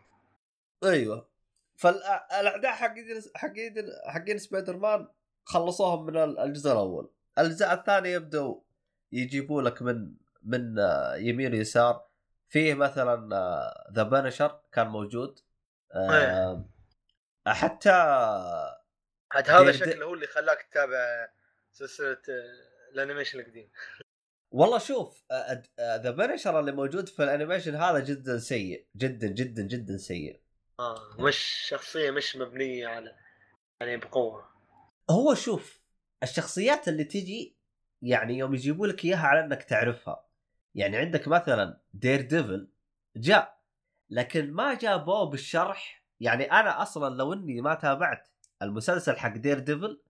[0.85, 1.29] أيوه.
[1.77, 3.75] فالاعداء حقين حقين
[4.07, 5.09] حقين سبايدر مان
[5.45, 7.11] خلصوهم من الجزء الأول.
[7.39, 8.61] الاجزاء الثانية يبدوا
[9.13, 10.75] يجيبوا لك من من
[11.17, 12.07] يمين ويسار.
[12.49, 13.29] فيه مثلا
[13.93, 15.41] The Punisher كان موجود.
[15.95, 16.65] آه
[17.47, 17.91] حتى
[19.31, 21.29] حتى هذا شكله هو اللي خلاك تتابع
[21.73, 22.23] سلسلة
[22.93, 23.71] ال animation القديم.
[24.53, 25.25] والله شوف
[25.81, 30.41] The Punisher اللي موجود في ال animation هذا جدا سيء جدا جدا جدا سيء.
[30.81, 31.37] آه مش
[31.69, 33.17] شخصية مش مبنية على
[33.81, 34.49] يعني بقوة.
[35.11, 35.81] هو شوف
[36.23, 37.57] الشخصيات اللي تجي
[38.03, 40.27] يعني يوم يجيبوا لك إياها على إنك تعرفها.
[40.75, 42.69] يعني عندك مثلا Daredevil
[43.17, 43.63] جاء
[44.11, 48.29] لكن ما جابوه بالشرح يعني أنا أصلا لو إني ما تابعت
[48.63, 50.03] المسلسل حق Daredevil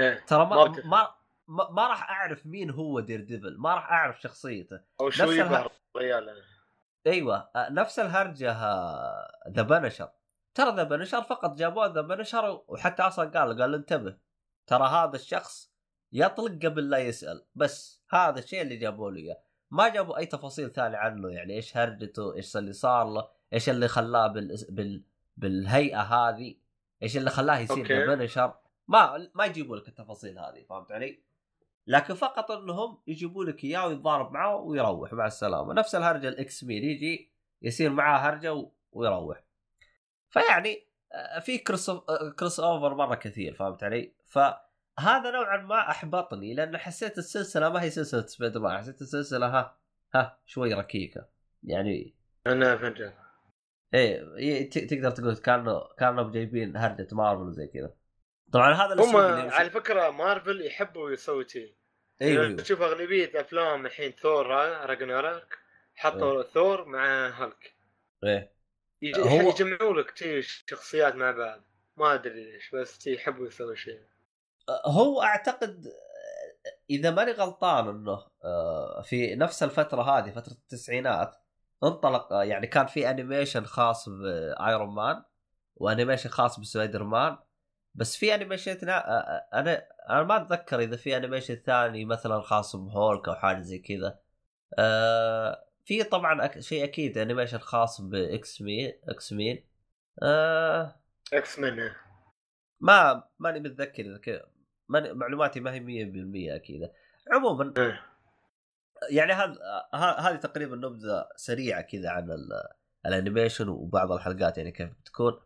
[0.00, 1.14] إيه، ترى ما ما,
[1.48, 4.80] ما, ما راح أعرف مين هو Daredevil ما راح أعرف شخصيته.
[5.00, 6.42] أو شو يبغى الرجال
[7.06, 8.52] أيوه نفس الهرجة
[9.48, 10.10] The Punisher
[10.54, 14.16] ترى The Punisher فقط جابوه The Punisher وحتى أصلا قال قال انتبه
[14.66, 15.74] ترى هذا الشخص
[16.12, 19.42] يطلق قبل لا يسأل بس هذا الشيء اللي جابوا له إياه.
[19.70, 23.88] ما جابوا أي تفاصيل ثانية عنه يعني إيش هرجته إيش اللي صار له إيش اللي
[23.88, 24.56] خلاه بال...
[24.68, 25.04] بال...
[25.36, 26.54] بالهيئة هذه
[27.02, 28.54] إيش اللي خلاه يصير Punisher
[28.88, 31.24] ما ما يجيبوا لك التفاصيل هذه فهمت علي؟
[31.86, 35.12] لكن فقط انهم يجيبوا لك اياه ويتضارب معاه ويروح.
[35.12, 35.74] مع السلامة.
[35.74, 39.44] نفس الهرجة ال X-Men يجي يصير معاه هرجة ويروح.
[40.30, 41.90] فيعني آه، في cross
[42.38, 48.26] crossover مرة كثير فهمت علي؟ فهذا نوعا ما أحبطني لأن حسيت السلسلة ما هي سلسلة
[48.26, 49.76] سبايدر مان حسيت السلسلة ها
[50.14, 51.28] ها شوي ركيكة.
[51.62, 52.14] يعني
[52.46, 53.14] أنا فهمت
[53.94, 57.94] إيه تقدر تقول كانوا كانوا جايبين هرجة مارفل وزي كذا.
[58.54, 59.16] طبعا هذا هم
[59.52, 61.74] على فكرة مارفل يحبوا يسوي شيء
[62.22, 64.46] أيوه يعني تشوف أغلبية أفلام الحين ثور
[64.86, 65.58] راجناروك
[65.94, 66.48] حطوا إيه.
[66.48, 67.74] ثور مع هالك.
[68.24, 68.54] إيه.
[69.16, 69.50] هو...
[69.50, 71.60] يجمعوا لك شخصيات مع بعض.
[71.96, 74.00] ما أدري ليش بس يحبوا يسوي شيء
[74.86, 75.92] هو أعتقد
[76.90, 81.36] إذا ماني غلطان إنه آه، في نفس الفترة هذه فترة التسعينات
[81.84, 85.22] انطلق آه، يعني كان في animation خاص ب Iron Man
[85.76, 87.36] و animation خاص بسبايدر مان
[87.94, 93.28] بس في animation آه، أنا أنا ما أتذكر إذا في animation ثاني مثلا خاص بهولك
[93.28, 94.18] أو حاجة زي كذا.
[95.84, 96.60] في طبعا أك...
[96.60, 99.64] شيء أكيد animation خاص ب X-Men X-Men
[100.22, 101.00] آه...
[101.32, 101.90] X-Men
[102.80, 104.46] ما ماني متذكر إذا كذا
[104.88, 105.80] معلوماتي ما هي
[106.50, 106.90] 100% أكيد
[107.32, 108.00] عموما إيه.
[109.10, 109.54] يعني هذا
[109.94, 112.48] هذه تقريبا نبذة سريعة كذا عن
[113.06, 115.40] ال animation وبعض الحلقات يعني كيف بتكون.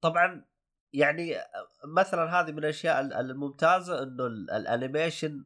[0.00, 0.44] طبعا
[0.92, 1.36] يعني
[1.84, 5.44] مثلا هذه من الأشياء الممتازة إنه ال animation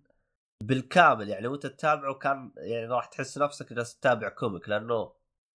[0.60, 5.12] بالكامل يعني وأنت تتابعه كان يعني راح تحس نفسك جالس تتابع comic لأنه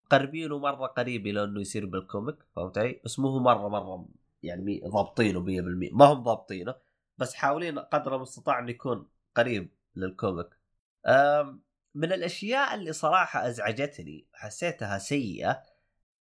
[0.09, 4.05] مقربينه مرة قريب إلى انه يصير بال comic فهمت علي؟ بس مو هو مرة مرة
[4.43, 6.75] يعني ضابطينه 100% ما هم ضابطينه
[7.17, 10.47] بس محاولين قدر المستطاع إنه يكون قريب لل comic.
[11.95, 15.63] من الأشياء اللي صراحة أزعجتني حسيتها سيئة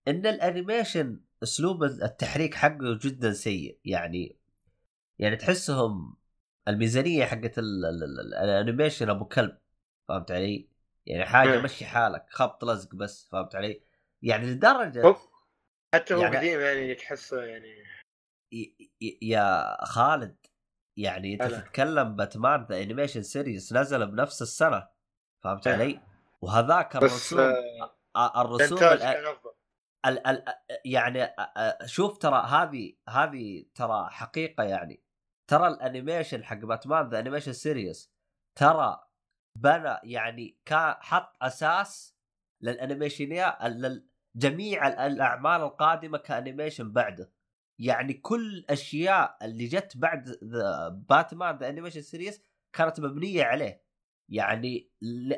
[0.07, 4.37] إن ال animation أسلوب التحريك حقه جدا سيء يعني
[5.19, 6.17] يعني تحسهم
[6.67, 9.57] الميزانية حقت ال animation أبو كلب
[10.07, 10.69] فهمت علي؟
[11.05, 13.81] يعني حاجة مشي حالك خبط لزق بس فهمت علي؟
[14.21, 15.15] يعني لدرجة
[15.95, 17.85] حتى هو يعني قديم يعني تحسه يعني
[19.21, 20.35] يا خالد
[20.97, 21.59] يعني أنت ألا.
[21.59, 24.87] تتكلم باتمان the animation series نزل بنفس السنة
[25.43, 26.01] فهمت علي؟
[26.41, 27.39] وهذاك الرسوم
[28.15, 28.79] آه الرسوم
[30.05, 30.43] ال ال
[30.85, 31.35] يعني
[31.85, 35.03] شوف ترى هذه هذه ترى حقيقة يعني.
[35.49, 38.11] ترى ال animation حق باتمان the animation series
[38.59, 39.01] ترى
[39.57, 42.15] بنى يعني كان حط أساس
[42.63, 47.31] لل animation يات لل- جميع ال- الأعمال القادمة ك animation بعده.
[47.79, 52.41] يعني كل الاشياء اللي جت بعد ذا- باتمان the animation series
[52.73, 53.85] كانت مبنية عليه.
[54.31, 54.91] يعني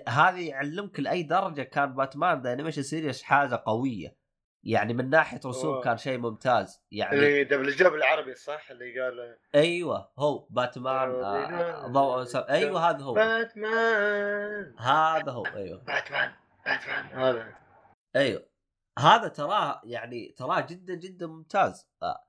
[0.08, 4.17] هذه يعلمك لأي درجة كان باتمان the animation series حاجة قوية.
[4.68, 5.84] يعني من ناحية رسوم أوه.
[5.84, 6.82] كان شيء ممتاز.
[6.92, 13.04] يعني اللي دبلجه بالعربي صح؟ اللي قال أيوه هو باتمان آه، ضوء س- أيوه هذا
[13.04, 13.14] هو.
[13.14, 14.76] باتمان.
[14.80, 15.80] هذا هو أيوه.
[15.84, 16.32] باتمان
[16.66, 17.54] باتمان هذا.
[18.16, 18.46] أيوه.
[19.00, 21.88] هذا تراه يعني تراه جدا جدا ممتاز.
[22.04, 22.24] آه،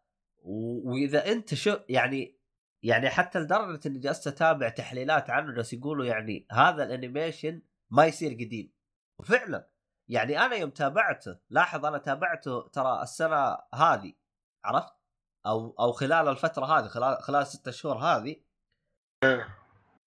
[0.84, 2.38] وإذا أنت شو يعني
[2.82, 8.32] يعني حتى لدرجة إني جلست أتابع تحليلات عنه جالس يقولوا يعني هذا الأنيميشن ما يصير
[8.32, 8.72] قديم.
[9.20, 9.68] وفعلا
[10.08, 14.12] يعني أنا يوم تابعته لاحظ أنا تابعته ترى السنة هذه
[14.64, 14.92] عرفت؟
[15.46, 18.36] أو أو خلال الفترة هذه خلال خلال ستة شهور هذه.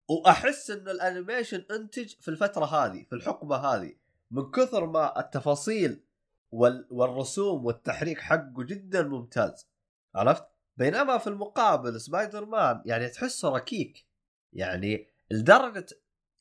[0.10, 3.96] وأحس ان ال animation إنتج في الفترة هذه في الحقبة هذه
[4.32, 6.04] من كثر ما التفاصيل
[6.52, 9.68] وال والرسوم والتحريك حقه جدا ممتاز
[10.16, 10.46] عرفت؟
[10.78, 14.06] بينما في المقابل سبايدر مان يعني تحسه ركيك
[14.54, 15.86] يعني لدرجة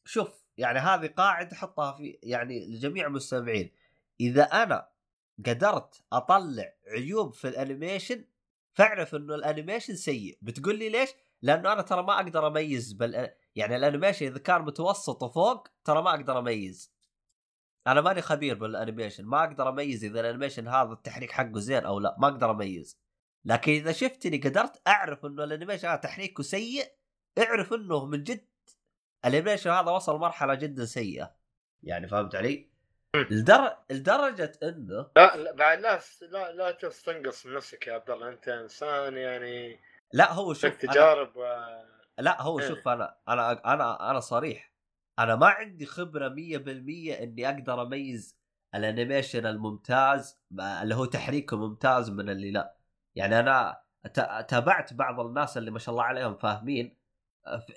[0.05, 3.73] شوف يعني هذه قاعدة أحطها في يعني لجميع المستمعين.
[4.21, 4.89] إذا أنا
[5.47, 8.25] قدرت أطلع عيوب في ال animation
[8.73, 10.39] فاعرف إنه ال animation سيء.
[10.43, 11.11] بتقول لي ليش؟
[11.43, 16.03] لأنه أنا ترى ما أقدر أميز بال يعني ال animation إذا كان متوسط وفوق ترى
[16.03, 16.93] ما أقدر أميز.
[17.87, 19.25] أنا ماني خبير بال animation.
[19.25, 22.17] ما أقدر أميز إذا ال animation هذا التحريك حقه زين أو لا.
[22.19, 22.99] ما أقدر أميز.
[23.45, 26.85] لكن إذا شفتني قدرت أعرف إنه ال animation هذا تحريكه سيء
[27.39, 28.50] اعرف إنه من جد
[29.27, 31.35] ال animation هذا وصل مرحلة جدا سيئة.
[31.83, 32.71] يعني فهمت علي؟
[33.15, 33.77] لدر...
[33.91, 38.29] لدرجة إنه لا لا بعد لا لا لا تستنقص من نفسك يا عبد الله.
[38.29, 39.81] أنت إنسان يعني
[40.13, 40.93] لا هو شوف لك أنا...
[40.93, 41.45] تجارب و...
[42.19, 42.69] لا هو إيه.
[42.69, 44.73] شوف أنا أنا أنا أنا صريح.
[45.19, 46.33] أنا ما عندي خبرة 100%
[47.23, 48.39] إني أقدر أميز
[48.75, 50.41] ال animation الممتاز
[50.83, 52.77] اللي هو تحريكه ممتاز من اللي لا.
[53.15, 53.83] يعني أنا
[54.49, 57.00] تابعت بعض الناس اللي ما شاء الله عليهم فاهمين.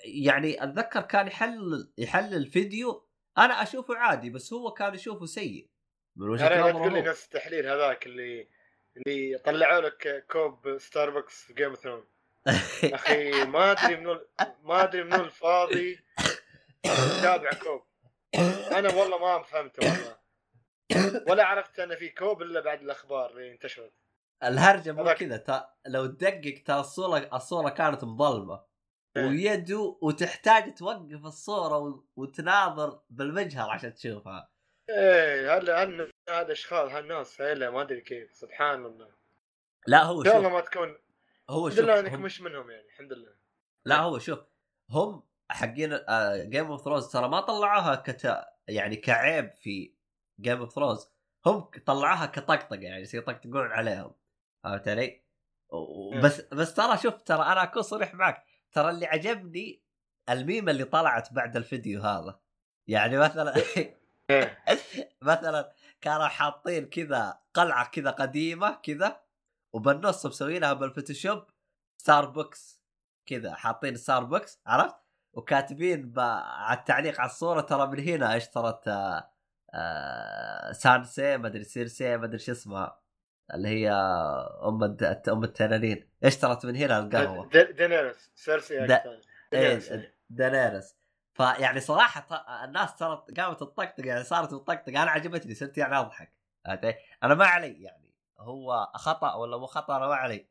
[0.04, 5.70] يعني أتذكر كان يحلل يحلل فيديو أنا أشوفه عادي بس هو كان يشوفه سيء.
[6.16, 7.02] من وجهة نظره تقول لي.
[7.02, 8.48] نفس التحليل هذاك اللي
[8.96, 12.04] اللي طلعوا لك كوب ستاربكس في Game of Thrones
[12.84, 14.20] أخي ما أدري منو
[14.62, 15.98] ما أدري منو الفاضي
[16.86, 17.82] يتابع كوب.
[18.72, 20.16] أنا والله ما فهمته والله.
[21.28, 23.92] ولا عرفت أن في كوب إلا بعد الأخبار اللي انتشرت.
[24.44, 28.64] الهرجة مو كذا تا- لو تدقق ترى الصورة الصورة كانت مظلمة.
[29.16, 34.50] ويده وتحتاج توقف الصورة وتناظر بالمجهر عشان تشوفها.
[34.90, 39.14] إيه هذا هذا هذا أشخاص هالناس هلا ما أدري كيف سبحان الله.
[39.86, 40.34] لا هو شوف.
[40.36, 40.98] ما تكون
[41.50, 43.34] هو الحمد شوف لله إنك هم مش منهم يعني الحمد لله.
[43.84, 44.38] لا هو شوف
[44.90, 46.00] هم حقين
[46.50, 49.94] Game of Thrones ترى ما طلعوها كت يعني كعيب في
[50.40, 51.10] Game of Thrones
[51.46, 54.14] هم طلعوها كطقطقة يعني يصير يطقطقون عليهم.
[54.64, 55.24] فهمت علي؟
[55.72, 58.46] و- بس بس ترى شوف ترى أنا أكون صريح معك.
[58.74, 59.82] ترى اللي عجبني
[60.30, 62.40] الميمه اللي طلعت بعد الفيديو هذا
[62.88, 63.54] يعني مثلا.
[65.22, 69.20] مثلا كانوا حاطين كذا قلعة كذا قديمة كذا
[69.72, 71.44] وبالنص مسوينها بال Photoshop
[71.96, 72.82] ستاربكس
[73.26, 74.96] كذا حاطين ستاربكس عرفت؟
[75.32, 76.18] وكاتبين ب...
[76.18, 79.30] على التعليق على الصورة ترى من هنا اشترت آه،
[79.74, 83.03] آه، سانسي ما أدري سيرسي ما أدري شو اسمها
[83.54, 83.90] اللي هي
[84.64, 84.96] أم.
[85.28, 88.86] أم التنانين اشترت من هنا القهوة دينيرس سيرسي.
[89.52, 89.92] دينيرس.
[90.30, 90.96] دانيرس
[91.34, 96.32] فيعني صراحة ط- الناس صارت قامت تطقطق يعني صارت تطقطق أنا عجبتني صرت يعني أضحك
[96.64, 100.46] فهمت؟ أنا ما علي يعني هو خطأ ولا مو خطأ أنا ما علي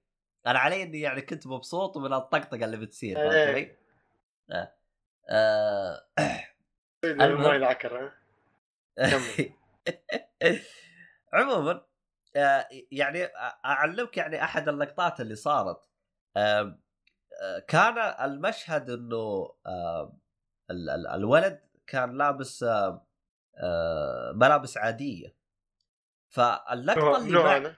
[0.48, 3.48] أنا علي إني يعني كنت مبسوط من الطقطقه اللي بتصير فهمت إيه.
[3.48, 3.76] علي؟
[4.52, 4.74] آه.
[5.30, 6.04] آه.
[7.04, 7.56] المهم المهم.
[7.56, 8.12] العكر.
[11.34, 11.82] عموما
[12.92, 13.26] يعني
[13.66, 15.90] أعلمك يعني أحد اللقطات اللي صارت
[16.38, 16.80] آه،
[17.68, 19.54] كان المشهد إنه
[21.14, 25.36] الولد كان لابس آه، ملابس عادية
[26.30, 27.76] فاللقطة اللي؟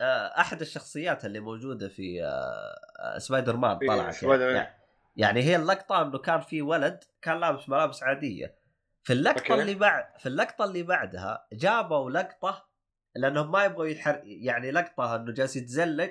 [0.00, 4.22] آه، أحد الشخصيات اللي موجودة في آه، آه، سبايدر مان طلعت.
[4.54, 4.82] يعني.
[5.16, 8.58] يعني هي اللقطة إنه كان في ولد كان لابس ملابس عادية
[9.02, 9.54] في اللقطة.
[9.60, 12.71] اللي بعد في اللقطة اللي بعدها جابوا لقطة
[13.16, 16.10] لأنهم ما يبغوا يحر يعني لقطة إنه جالس يتزلج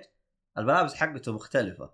[0.58, 1.94] الملابس حقته مختلفة.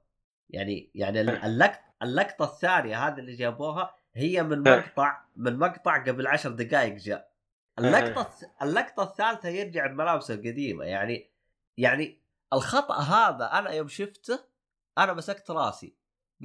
[0.49, 4.78] يعني يعني ال- اللقطه اللقطة الثانية هذه اللي جابوها هي من إيه.
[4.80, 7.32] مقطع من مقطع قبل عشر دقائق جاء.
[7.80, 10.86] اللقطة الث- اللقطة الثالثة يرجع بملابسه القديمة.
[10.86, 11.32] يعني
[11.78, 12.22] يعني
[12.53, 14.39] الخطأ هذا أنا يوم شفته
[14.97, 15.95] أنا مسكت راسي.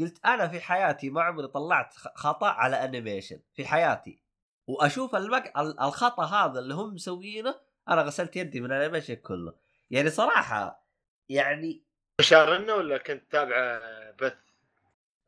[0.00, 4.22] قلت أنا في حياتي ما عمري طلعت خطأ على animation في حياتي.
[4.66, 5.58] وأشوف المق...
[5.58, 7.54] ال- الخطأ هذا اللي هم مسوينه
[7.88, 9.54] أنا غسلت يدي من ال animation كله
[9.90, 10.86] يعني صراحة
[11.28, 11.84] يعني
[12.20, 13.80] شارنا ولا كنت تابعه
[14.10, 14.36] بث؟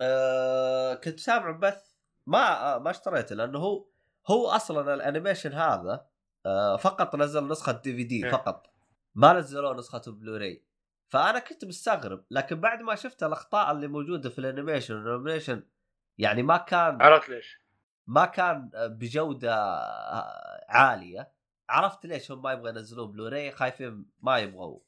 [0.00, 1.82] آه كنت سامع بث
[2.26, 3.86] ما آه ما اشتريته لأنه هو
[4.28, 6.06] هو أصلا ال animation هذا
[6.46, 8.30] آه فقط نزل نسخة DVD.
[8.30, 8.66] فقط
[9.14, 10.64] ما نزلوا نسخة بلوراي
[11.08, 15.62] فأنا كنت مستغرب لكن بعد ما شفت الأخطاء اللي موجودة في ال animation ال animation
[16.18, 17.60] يعني ما كان عرفت ليش؟
[18.06, 19.54] ما كان بجودة
[20.68, 21.32] عالية
[21.68, 24.80] عرفت ليش هم ما يبغوا ينزلوه بلوراي؟ خايفين ما يبغوا.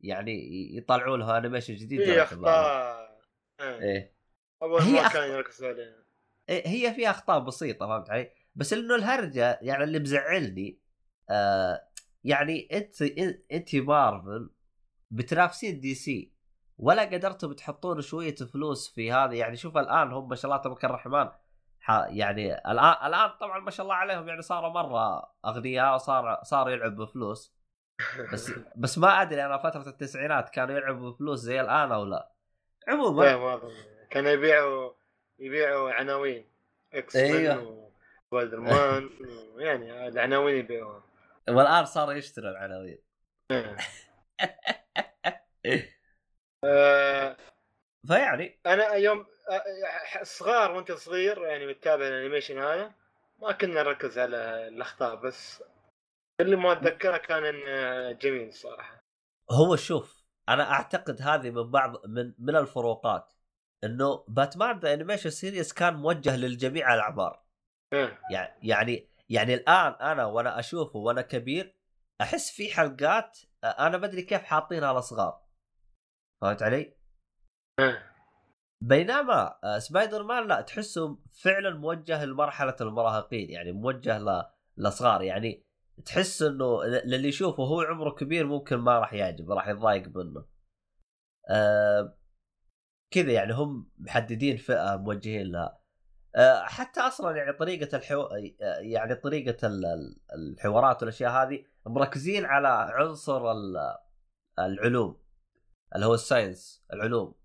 [0.00, 2.22] يعني يطلعوا له animation جديد في.
[2.22, 3.18] أخطاء.
[3.60, 3.80] إيه.
[3.80, 4.12] إيه.
[4.62, 6.02] اول هي ما أخ- كان يركز عليها
[6.48, 10.78] إيه، هي فيها أخطاء بسيطة فهمت علي؟ بس إنه الهرجة يعني اللي مزعلني
[11.30, 11.88] آه
[12.24, 13.02] يعني أنت
[13.52, 14.50] أنت مارفل
[15.10, 16.32] بتنافسين دي سي
[16.78, 20.84] ولا قدرتوا بتحطون شوية فلوس في هذا يعني شوف الآن هم ما شاء الله تبارك
[20.84, 21.28] الرحمن
[21.88, 26.96] يعني الان الآن طبعا ما شاء الله عليهم يعني صاروا مرة أغنياء وصار صار يلعب
[26.96, 27.54] بفلوس.
[28.32, 32.32] بس بس ما أدري أنا فترة التسعينات كانوا يلعبوا بفلوس زي الآن أو لا؟
[32.88, 33.60] عموما
[34.10, 34.92] كانوا يبيعوا
[35.38, 36.52] يبيعوا عناوين.
[36.94, 37.12] X.
[37.12, 39.10] سبايدر مان
[39.56, 41.02] يعني العناوين يبيعوها
[41.48, 42.98] والآن صار يشتري العناوين.
[48.08, 49.26] فيعني أنا يوم
[50.22, 52.94] صغار وأنت صغير يعني متابع ال animation هذا
[53.42, 55.62] ما كنا نركز على الأخطاء بس.
[56.40, 57.42] اللي ما أتذكره كان
[58.18, 59.02] جميل صراحة.
[59.50, 63.32] هو شوف أنا أعتقد هذه من بعض من من الفروقات
[63.84, 67.42] إنه باتمان the animation series كان موجه للجميع الأعمار.
[67.92, 68.18] إيه.
[68.30, 71.74] يعني يعني يعني الآن أنا وأنا أشوفه وأنا كبير
[72.20, 75.42] أحس في حلقات أنا ما أدري كيف حاطينها لصغار
[76.42, 76.96] فهمت علي؟
[78.82, 84.44] بينما آه، سبايدر مان لا تحسه فعلا موجه لمرحلة المراهقين يعني موجه ل-
[84.76, 85.66] لصغار يعني
[86.04, 90.44] تحس إنه للي يشوفه هو عمره كبير ممكن ما راح يعجب راح يتضايق منه.
[91.50, 92.18] أه
[93.10, 95.80] كذا يعني هم محددين فئة موجهين لها.
[96.36, 98.20] أه حتى أصلا يعني طريقة الحو...
[98.22, 103.96] آه، يعني طريقة ال- ال- الحوارات والأشياء هذه مركزين على عنصر ال-
[104.58, 105.22] العلوم
[105.94, 107.41] اللي هو الساينس العلوم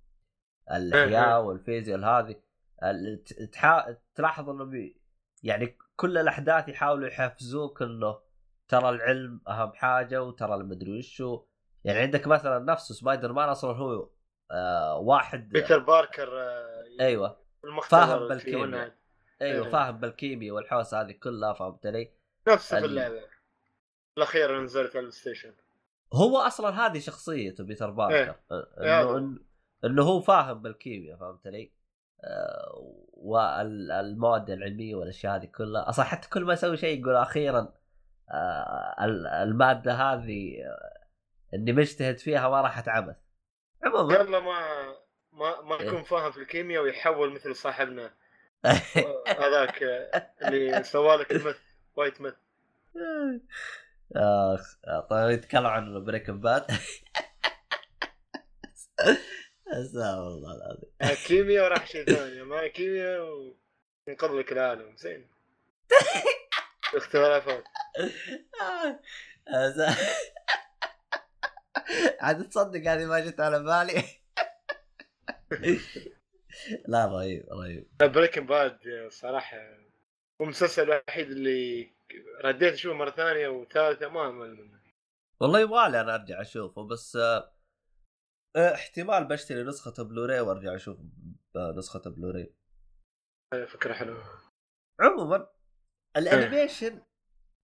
[0.72, 2.36] الاحياء والفيزياء هذه
[2.84, 3.98] ال- ت- تحا...
[4.16, 5.02] تلاحظ إنه بي...
[5.44, 8.20] يعني كل الأحداث يحاولوا يحفزوك إنه
[8.68, 11.44] ترى العلم أهم حاجة وترى المدري وشو
[11.84, 14.10] يعني عندك مثلا نفسه سبايدر مان أصلا هو
[14.52, 17.38] آه واحد بيتر باركر آه، أيوه
[17.84, 18.96] فاهم بالكيمياء.
[19.42, 19.72] أيوه إيه.
[19.72, 22.12] فاهم بالكيمياء والحوسة هذه كلها فهمت علي؟
[22.48, 23.22] نفسه في اللعبة
[24.18, 25.54] الأخيرة نزلت على ال station
[26.14, 29.18] هو أصلا هذه شخصيته بيتر باركر إيه.
[29.18, 29.40] إنه
[29.86, 31.72] انه هو فاهم بالكيمياء فهمت علي؟
[32.24, 32.72] آه،
[33.14, 35.90] والمواد العلمية والأشياء هذه كلها.
[35.90, 37.74] أصلا حتى كل ما يسوي شيء يقول أخيرا
[38.32, 40.98] آه، ال- المادة هذه آه،
[41.54, 43.16] إني مجتهد فيها ما راح أتعبث.
[43.84, 44.14] عموما.
[44.16, 44.60] يلا ما
[45.32, 45.88] ما ما إيه.
[45.88, 48.12] يكون فاهم في الكيمياء ويحول مثل صاحبنا.
[49.44, 51.58] هذاك آه، اللي سوى لك المث
[51.96, 52.34] وايت مث
[54.16, 54.78] اخ
[55.10, 56.66] طيب يتكلم عن بريكنج باد
[59.72, 61.16] استغفر الله العظيم.
[61.28, 62.44] كيمياء وراح شيء ثاني.
[62.44, 63.54] ما كيمياء
[64.08, 65.28] وينقذ لك العالم زين.
[66.96, 67.64] اختلافات
[72.22, 74.04] عاد تصدق هذه ما جت على بالي.
[76.88, 77.88] لا رهيب رهيب.
[78.02, 79.58] بريكنج باد صراحة
[80.42, 81.92] هو المسلسل الوحيد اللي
[82.46, 84.78] رديت أشوفه مرة ثانية وثالثة ما أمل منه.
[85.40, 87.57] والله يبغالي أنا أرجع أشوفه بس آه، آه،
[88.58, 90.98] احتمال بشتري نسخة بلوراي وارجع أشوف
[91.56, 92.56] آه، نسخة بلوراي.
[93.68, 94.24] فكرة حلوة.
[95.00, 95.50] عموما
[96.18, 97.02] ال animation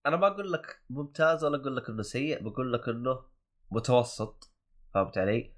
[0.05, 3.25] أنا ما أقول لك ممتاز ولا أقول لك إنه سيء بقول لك إنه
[3.71, 4.53] متوسط.
[4.93, 5.55] فهمت علي؟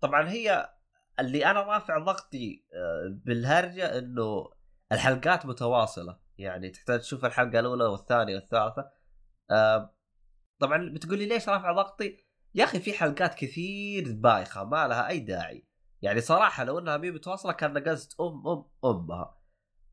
[0.00, 0.74] طبعا هي
[1.20, 4.50] اللي أنا رافع ضغطي آه، بالهرجة إنه
[4.92, 6.20] الحلقات متواصلة.
[6.38, 8.90] يعني تحتاج تشوف الحلقة الأولى والثانية والثالثة.
[10.58, 15.20] طبعا بتقول لي ليش رافع ضغطي؟ يا أخي في حلقات كثير بايخة ما لها أي
[15.20, 15.66] داعي.
[16.02, 19.38] يعني صراحة لو إنها مي متواصلة كان نقزت أم أم أمها.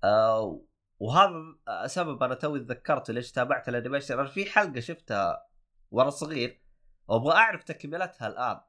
[0.04, 0.62] آه
[1.00, 4.20] وهذا سبب أنا توي تذكرت ليش تابعت ال animation.
[4.20, 5.48] أنا في حلقة شفتها
[5.92, 6.62] وأنا صغير
[7.08, 8.60] وأبغى أعرف تكملتها الآن.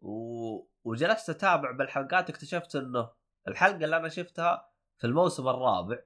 [0.00, 0.12] و...
[0.84, 3.10] وجلست أتابع بالحلقات اكتشفت إنه
[3.48, 5.98] الحلقة اللي أنا شفتها في الموسم الرابع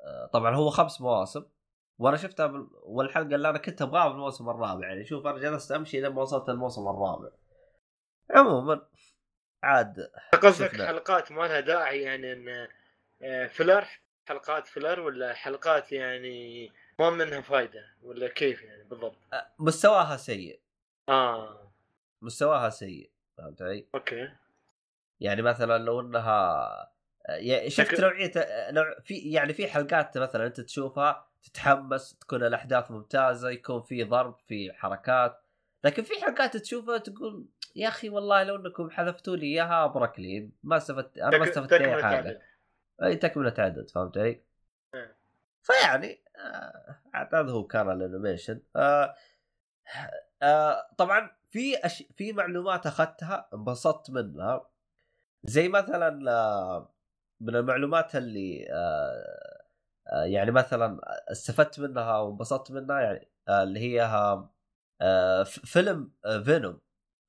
[0.00, 1.44] آه، طبعا هو خمس مواسم.
[1.98, 2.66] وأنا شفتها بال...
[2.82, 6.88] والحلقة اللي أنا كنت أبغاها بالموسم الرابع يعني شوف أنا جلست أمشي لما وصلت الموسم
[6.88, 7.28] الرابع.
[8.30, 8.86] عموما
[9.62, 10.10] عاد
[10.42, 10.82] قصدك.
[10.82, 12.68] حلقات ما لها داعي يعني إن
[13.22, 13.86] آه، فيلر
[14.28, 19.16] حلقات فيلر ولا حلقات يعني ما منها فايدة؟ ولا كيف يعني بالضبط؟
[19.58, 20.60] مستواها سيء.
[21.08, 21.72] آه.
[22.22, 24.28] مستواها سيء فهمت علي؟ أوكي.
[25.20, 26.92] يعني مثلا لو إنها
[27.28, 28.32] يعني شفت نوعية
[28.70, 34.38] نوع في يعني في حلقات مثلا أنت تشوفها تتحمس تكون الأحداث ممتازة يكون في ضرب
[34.38, 35.40] في حركات
[35.84, 40.50] لكن في حلقات تشوفها تقول يا أخي والله لو أنكم حذفتوا لي إياها أبرك لي
[40.62, 42.42] ما استفدت أنا ما استفدت أي حاجة.
[43.02, 44.42] أي تكملة عدد فهمت علي؟
[44.94, 45.16] إيه.
[45.62, 49.14] فيعني آه، هذا هو كان ال animation آه
[50.42, 52.04] آه طبعا في أش...
[52.16, 54.70] في معلومات أخذتها انبسطت منها
[55.44, 56.94] زي مثلا آه
[57.40, 59.55] من المعلومات اللي آه
[60.12, 61.00] يعني مثلا
[61.32, 64.02] استفدت منها وانبسطت منها يعني آه اللي هي
[65.00, 66.80] آه فيلم آه فينوم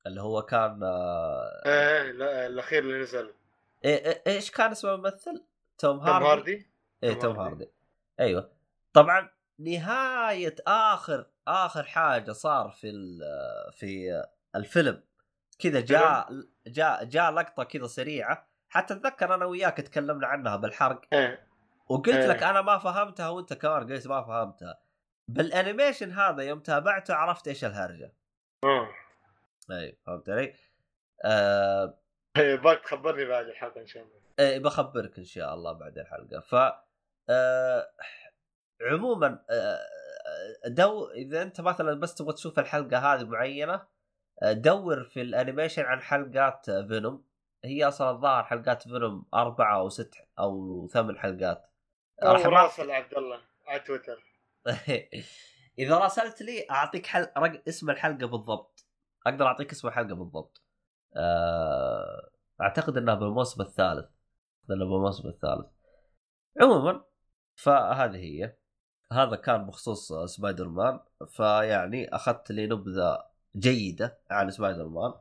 [0.06, 3.28] اللي هو كان آه إيه لا الأخير اللي نزل.
[3.86, 5.44] إيه- إيه- إيش كان اسم الممثل؟
[5.78, 6.70] توم توم هاردي؟ هاردي؟
[7.02, 7.50] إيه توم هاردي.
[7.50, 7.72] هاردي.
[8.20, 8.52] أيوه.
[8.92, 12.92] طبعا نهاية آخر آخر حاجة صار في
[13.72, 14.22] في
[14.56, 15.02] الفيلم.
[15.58, 16.28] كذا جاء
[16.66, 21.00] جاء جاء لقطة كذا سريعة حتى أتذكر أنا وياك تكلمنا عنها بالحرق.
[21.12, 21.47] إيه.
[21.88, 22.26] وقلت إيه.
[22.26, 24.80] لك أنا ما فهمتها وأنت كمان قلت ما فهمتها.
[25.28, 28.12] بال animation هذا يوم تابعته عرفت إيش الهرجة.
[28.64, 28.88] آه.
[29.70, 30.54] اي فهمت علي؟
[31.24, 31.98] آه
[32.36, 34.14] إيه، باك تخبرني بعد الحلقة إن شاء الله.
[34.38, 36.40] إيه بخبرك إن شاء الله بعد الحلقة.
[36.40, 36.54] ف
[37.30, 37.90] آه
[38.82, 39.78] عموما آه
[40.66, 43.86] دو إذا أنت مثلا بس تبغى تشوف الحلقة هذه معينة
[44.42, 47.24] آه، دور في ال animation عن حلقات آه، فينوم.
[47.64, 51.67] هي أصلا الظاهر حلقات فينوم أربعة أو ست أو ثمان حلقات.
[52.22, 54.22] راح ما- راسل عبد الله على تويتر.
[55.78, 57.28] إذا راسلت لي أعطيك حل...
[57.38, 57.62] رق...
[57.68, 58.86] اسم الحلقة بالضبط.
[59.26, 60.62] أقدر أعطيك اسم الحلقة بالضبط.
[61.16, 62.30] آه...
[62.60, 64.06] أعتقد إنها بالموسم الثالث.
[64.70, 65.66] إنها بالموسم الثالث.
[66.60, 67.04] عموما
[67.56, 68.56] فهذه هي.
[69.12, 73.24] هذا كان بخصوص آه، سبايدر مان فيعني أخذت لي نبذة
[73.56, 75.14] جيدة عن سبايدر مان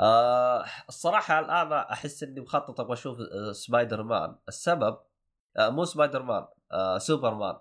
[0.00, 5.09] آه الصراحة الآن أحس إني مخطط أبغى أشوف آه، سبايدر مان السبب آه
[5.58, 7.58] مو سبايدر مان آه سوبر مان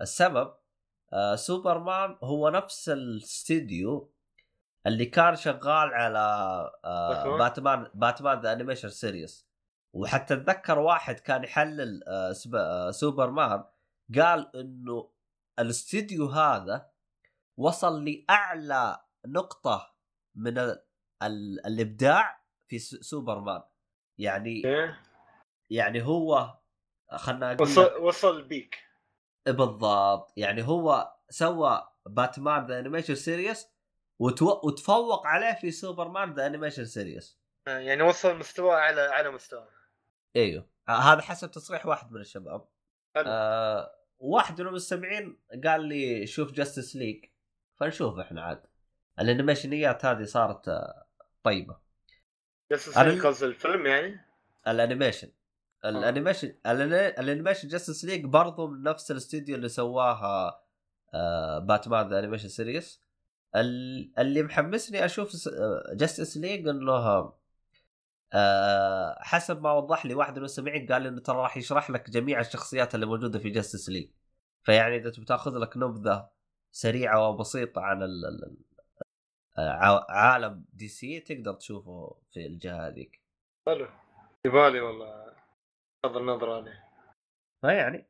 [0.00, 0.54] السبب
[1.12, 4.12] آه سوبرمان هو نفس الاستديو
[4.86, 6.18] اللي كان شغال على
[6.84, 9.46] آه باتمان؟ باتمان the animation series
[9.92, 13.64] وحتى اتذكر واحد كان يحلل آه آه سوبرمان
[14.18, 15.10] قال إنه
[15.58, 16.90] الاستديو هذا
[17.56, 19.94] وصل لأعلى نقطة
[20.34, 20.82] من ال
[21.22, 23.62] ال الإبداع في سوبرمان
[24.18, 24.62] يعني.
[25.70, 26.58] يعني هو
[27.10, 28.78] خلنا أقول وصل وصل peak.
[29.46, 30.32] بالضبط.
[30.36, 33.68] يعني هو سوى باتمان the animation series.
[34.18, 37.38] وتفوق عليه في سوبرمان the animation series
[37.68, 39.68] آه، يعني وصل مستوى على على مستوى.
[40.36, 40.66] إيوه.
[40.88, 42.68] آه، هذا حسب تصريح واحد من الشباب.
[43.14, 43.24] حلو.
[43.26, 47.24] آه واحد من المستمعين قال لي شوف جاستس ليج
[47.76, 48.62] فنشوف إحنا عاد.
[49.20, 51.06] الانيميشنيات هذه صارت آه،
[51.42, 51.76] طيبة.
[52.70, 54.20] بس أنا- قصد الفيلم يعني؟
[54.68, 55.32] ال animation.
[55.84, 60.60] ال animation ال animation جاستس ليج برضو من نفس الاستوديو اللي سواها
[61.14, 63.02] آه باتمان the animation series
[64.18, 65.48] اللي محمسني أشوف
[65.92, 67.32] جاستس ليج إنه
[68.32, 72.40] آه حسب ما وضح لي واحد من المستمعين قال إنه ترى راح يشرح لك جميع
[72.40, 74.10] الشخصيات اللي موجودة في جاستس ليج
[74.62, 76.28] فيعني إذا تبي تأخذ لك نبذة
[76.72, 78.56] سريعة وبسيطة عن ال
[79.58, 83.20] آه، عالم DC تقدر تشوفه في الجهة هذيك.
[83.66, 83.88] حلو.
[84.46, 85.25] يبالي والله.
[86.04, 86.84] نظر نظرة عليه
[87.62, 88.06] فيعني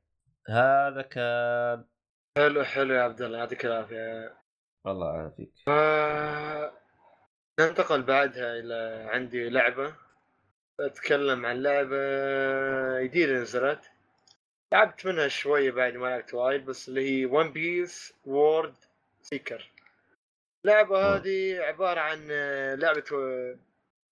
[0.49, 1.85] هذا كان
[2.39, 4.35] حلو حلو يا عبد الله يعطيك العافية.
[4.87, 5.53] الله يعافيك.
[5.67, 6.73] ف-
[7.61, 9.95] ننتقل بعدها إلى عندي لعبة.
[10.81, 11.97] أتكلم عن لعبة
[13.03, 13.91] جديدة نزلت.
[14.73, 18.75] لعبت منها شوية بعد ما لعبت وايد بس اللي هي One Piece World
[19.23, 19.71] Seeker
[20.65, 21.05] اللعبه مم.
[21.15, 22.75] هذه عبارة عن آه،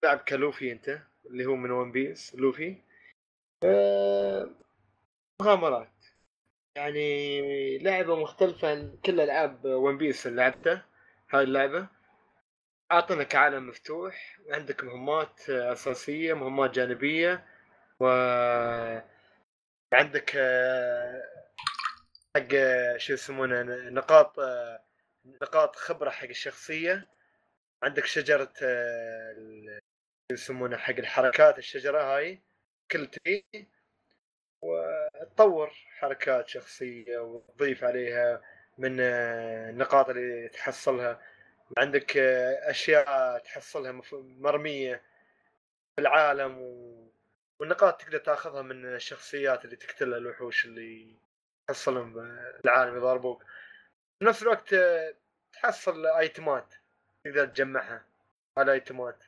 [0.03, 2.77] لعب كلوفي أنت اللي هو من One Piece لوفي.
[5.41, 6.05] مغامرات.
[6.75, 10.85] يعني لعبة مختلفة عن كل ألعاب One Piece اللي لعبتها
[11.33, 11.87] هاي اللعبة.
[12.91, 17.45] اعطنك عالم مفتوح عندك مهمات آه، أساسية مهمات جانبية
[17.99, 18.05] و
[19.93, 21.23] عندك آه،
[22.35, 24.83] حق آه، شو يسمونه نقاط آه،
[25.25, 27.07] نقاط خبرة حق الشخصية.
[27.83, 29.79] عندك شجرة آه، ال-
[30.31, 32.41] شو يسمونه حق الحركات الشجرة هاي.
[32.91, 33.45] كل تري
[34.61, 38.41] وتطور حركات شخصية وتضيف عليها
[38.77, 41.21] من آه، النقاط اللي تحصلها.
[41.77, 45.01] عندك آه، أشياء تحصلها مرمية
[45.95, 46.95] في العالم و...
[47.59, 51.15] والنقاط تقدر تاخذها من الشخصيات اللي تقتلها الوحوش اللي
[51.67, 52.13] تحصلهم
[52.63, 53.43] بالعالم يضاربوك
[54.19, 55.13] في نفس الوقت آه،
[55.53, 56.73] تحصل آيتمات
[57.25, 58.05] تقدر تجمعها.
[58.57, 59.23] على ايتمات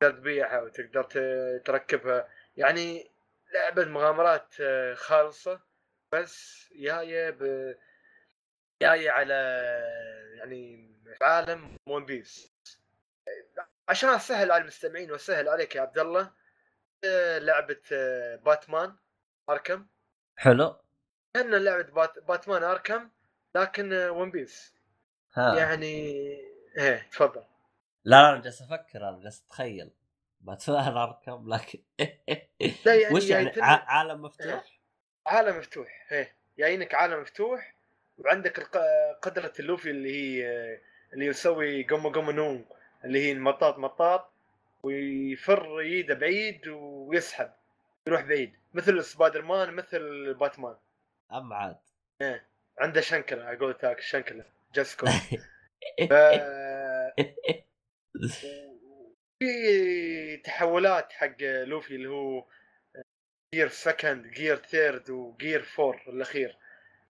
[0.00, 1.02] تقدر تبيعها وتقدر
[1.64, 2.28] تركبها.
[2.58, 3.10] يعني
[3.54, 5.60] لعبة مغامرات آه، خالصة
[6.12, 7.74] بس جاية ب
[8.82, 9.34] جاية على
[10.38, 10.88] يعني
[11.22, 12.52] عالم ون بيس
[13.88, 16.30] عشان اسهل على المستمعين واسهل عليك يا عبد الله
[17.04, 17.80] آه، لعبة
[18.36, 18.96] باتمان
[19.48, 19.86] أركم.
[20.36, 20.76] حلو.
[21.34, 22.18] كأن لعبة بات...
[22.18, 23.10] باتمان أركم
[23.54, 24.74] لكن ون بيس
[25.34, 25.58] ها.
[25.58, 25.86] يعني
[26.78, 27.44] إيه تفضل.
[28.04, 29.90] لا أنا جالس أفكر أنا جالس أتخيل.
[30.40, 31.78] باتمان اركم لكن
[32.86, 34.64] لا يعني وش يعني, يعني عالم مفتوح؟
[35.26, 36.06] عالم مفتوح.
[36.12, 37.74] إيه جايينك عالم مفتوح
[38.18, 38.60] وعندك
[39.22, 40.46] قدرة اللوفي اللي هي
[41.12, 42.64] اللي يسوي قم قم نوم
[43.04, 44.32] اللي هي المطاط مطاط
[44.82, 47.50] ويفر إيده بعيد ويسحب
[48.06, 48.54] يروح بعيد.
[48.74, 50.76] مثل سبايدر مان مثل باتمان.
[51.32, 51.78] أم عاد.
[52.22, 52.46] إيه
[52.78, 55.06] عنده شنكلة أقول تاك شنكلة جاسكو
[56.10, 56.12] ف...
[59.38, 62.46] في تحولات حق لوفي اللي هو
[63.54, 66.58] جير سكند جير ثيرد وجير فور الأخير.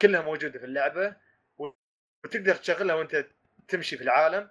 [0.03, 1.17] كلها موجودة في اللعبة
[1.59, 3.27] وتقدر تشغلها وأنت
[3.69, 4.51] تمشي في العالم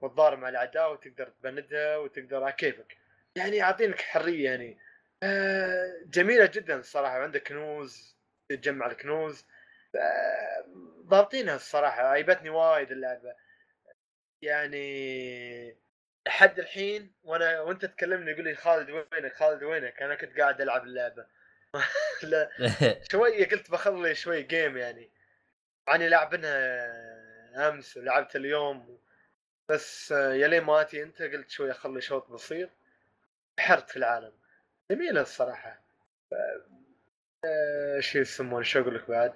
[0.00, 2.96] وتضارب مع الأعداء وتقدر تبندها وتقدر على كيفك.
[3.36, 4.78] يعني يعطينك حرية يعني
[5.22, 7.18] آه، جميلة جدا الصراحة.
[7.18, 8.16] عندك كنوز
[8.48, 9.46] تجمع الكنوز
[9.96, 10.64] آه،
[11.06, 13.34] ضابطينها الصراحة عيبتني وايد اللعبة.
[14.42, 15.83] يعني
[16.26, 20.84] لحد الحين وأنا وانت تكلمني يقول لي خالد وينك خالد وينك؟ أنا كنت قاعد العب
[20.84, 21.26] اللعبة.
[22.22, 22.50] لا
[23.12, 25.10] شوية قلت بخلي شوي game يعني.
[25.88, 28.98] يعني لاعبنها أمس ولعبت اليوم
[29.68, 32.70] بس يا لين ماتي أنت قلت شوي أخلي شوط بسيط.
[33.58, 34.32] بحرت في العالم.
[34.90, 35.84] جميلة الصراحة.
[37.96, 39.34] إيش يسمونه؟ شو أقول لك بعد؟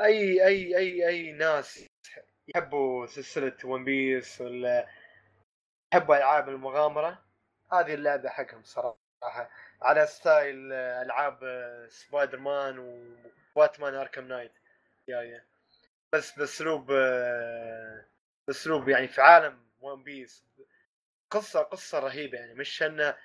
[0.00, 1.86] اي اي اي أي ناس
[2.48, 4.88] يحبوا سلسلة One Piece ولا
[5.92, 7.24] يحبوا ألعاب المغامرة.
[7.72, 9.50] هذه اللعبة حقهم صراحة.
[9.82, 11.38] على style ألعاب
[11.90, 12.78] سبايدر مان
[13.56, 14.52] و Batman Arkham Knight.
[15.08, 15.46] جاية.
[16.12, 16.92] بس بأسلوب
[18.46, 20.44] بأسلوب يعني في عالم One Piece
[21.30, 22.54] قصة قصة رهيبة يعني.
[22.54, 23.16] مش إنه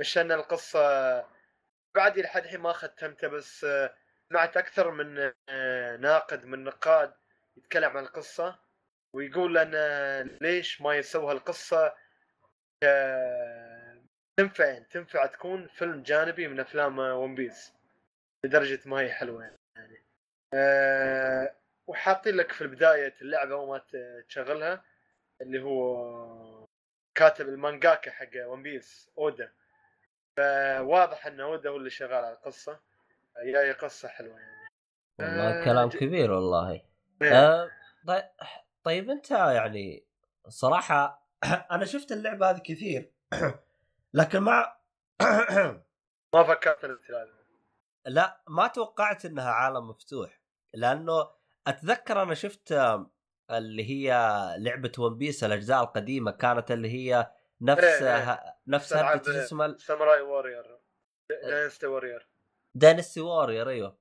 [0.00, 0.80] مش ان القصة
[1.94, 3.66] بعد لحد الحين ما ختمتها بس
[4.30, 5.14] سمعت أكثر من
[6.00, 7.14] ناقد من نقاد
[7.56, 8.58] يتكلم عن القصة.
[9.14, 11.94] ويقول لنا ليش ما يسوي هالقصة؟
[14.36, 17.72] تنفع تنفع تكون فيلم جانبي من أفلام One Piece
[18.44, 19.42] لدرجة ما هي حلوة
[19.76, 20.04] يعني.
[20.54, 21.54] أه
[21.86, 23.82] وحاطين لك في البداية اللعبة وما
[24.28, 24.84] تشغلها
[25.40, 26.66] اللي هو
[27.14, 29.52] كاتب المانجاكا حق ون بيس أودا.
[30.36, 32.80] فواضح إن أودا هو اللي شغال على القصة.
[33.38, 34.68] هي قصة حلوة يعني.
[35.18, 36.82] والله أه كلام كبير والله.
[37.22, 37.70] أه
[38.06, 38.24] طيب
[38.84, 40.06] طيب انت يعني
[40.48, 41.28] صراحة
[41.70, 43.12] أنا شفت اللعبة هذه كثير
[44.14, 44.76] لكن ما
[46.34, 47.28] ما فكرت الامتلاك
[48.06, 50.40] لا ما توقعت إنها عالم مفتوح
[50.74, 51.30] لأنه
[51.66, 52.72] أتذكر أنا شفت
[53.50, 54.10] اللي هي
[54.58, 58.56] لعبة ون بيس الأجزاء القديمة كانت اللي هي نفس إيه إيه.
[58.66, 60.80] نفس هرجه اسمها ساموراي وورير.
[61.30, 62.28] Dynasty Warriors.
[62.74, 63.98] Dynasty Warriors أيوه.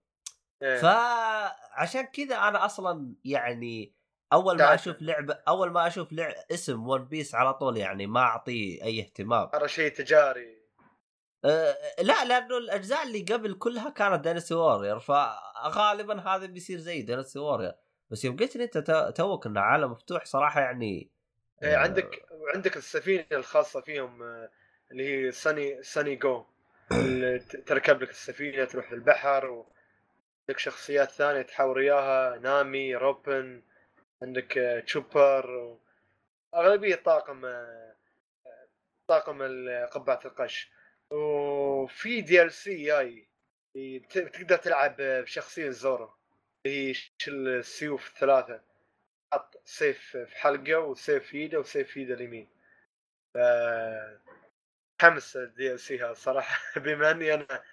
[0.62, 0.78] إيه.
[0.78, 3.96] فعشان كذا أنا أصلا يعني
[4.34, 8.20] أول ما أشوف لعبه أول ما أشوف لعبة اسم One Piece على طول يعني ما
[8.20, 9.50] أعطيه أي اهتمام.
[9.50, 10.64] ترى شيء تجاري.
[11.46, 17.40] أه لا لأنه الأجزاء اللي قبل كلها كانت Dynasty Warriors فغالبا هذا بيصير زي Dynasty
[17.40, 17.74] Warriors
[18.10, 21.10] بس يوم قلت لي أنت توك إنه عالم مفتوح صراحة يعني
[21.64, 21.76] أه.
[21.78, 22.26] عندك
[22.56, 24.50] عندك السفينة الخاصة فيهم آه،
[24.92, 26.46] اللي هي ساني ساني جو
[27.66, 33.62] تركب لك السفينة تروح للبحر وعندك شخصيات ثانية تحاور اياها نامي روبن.
[34.24, 35.78] عندك تشوبر
[36.56, 37.42] أغلبية طاقم
[39.08, 39.42] طاقم
[39.86, 40.72] قبعه القش.
[41.12, 43.28] وفي DLC جاي
[44.10, 46.14] تقدر تلعب بشخصية زورو.
[46.66, 46.96] اللي هي
[47.28, 48.62] السيوف الثلاثه
[49.34, 52.48] حط سيف في حلقة وسيف في ايده وسيف في ايده اليمين.
[53.34, 53.38] ف
[55.02, 56.80] حمس ال DLC هذا صراحة.
[56.80, 57.64] بما أني أنا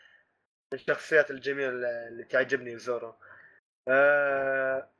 [0.73, 1.69] من الشخصيات الجميله
[2.09, 3.15] اللي تعجبني زورو.
[3.89, 4.91] أه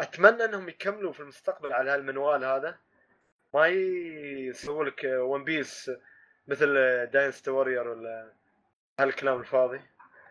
[0.00, 2.78] أتمنى إنهم يكملوا في المستقبل على هالمنوال هذا.
[3.54, 5.90] ما يسووا لك One Piece
[6.46, 6.74] مثل
[7.06, 8.32] Dynasty Warriors ولا
[9.00, 9.80] هالكلام الفاضي.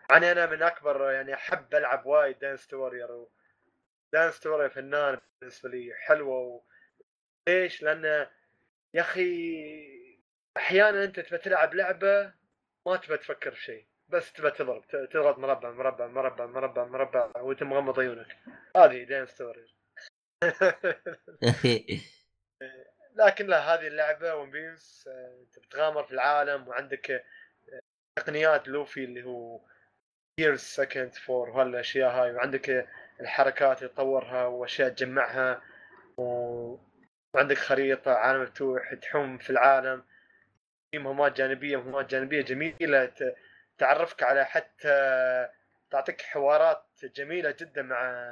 [0.09, 3.25] يعني أنا من أكبر يعني أحب ألعب وايد Dynasty Warriors
[4.13, 6.61] Dynasty Warriors فنان بالنسبة لي حلوة و...
[7.47, 8.27] ليش؟ لأن
[8.93, 10.05] يا أخي
[10.57, 12.33] أحيانا أنت تبى تلعب لعبة
[12.85, 13.85] ما تبى تفكر في شيء.
[14.09, 18.37] بس تبى تضرب تضغط مربع مربع مربع مربع مربع وانت مغمض عيونك.
[18.77, 19.75] هذه Dynasty.
[23.15, 25.09] لكن لا هذه اللعبة One Piece
[25.41, 27.23] انت بتغامر في العالم وعندك آه،
[28.19, 29.61] تقنيات لوفي اللي هو
[30.39, 32.87] gears second four وهالأشياء هاي وعندك آه،
[33.21, 35.61] الحركات اللي تطورها وأشياء تجمعها
[36.17, 36.23] و...
[37.33, 40.03] وعندك خريطة عالم مفتوح تحوم في العالم.
[40.91, 43.35] في مهمات جانبية مهمات جانبية جميلة ت...
[43.77, 45.49] تعرفك على حتى
[45.91, 48.25] تعطيك حوارات جميلة جدا مع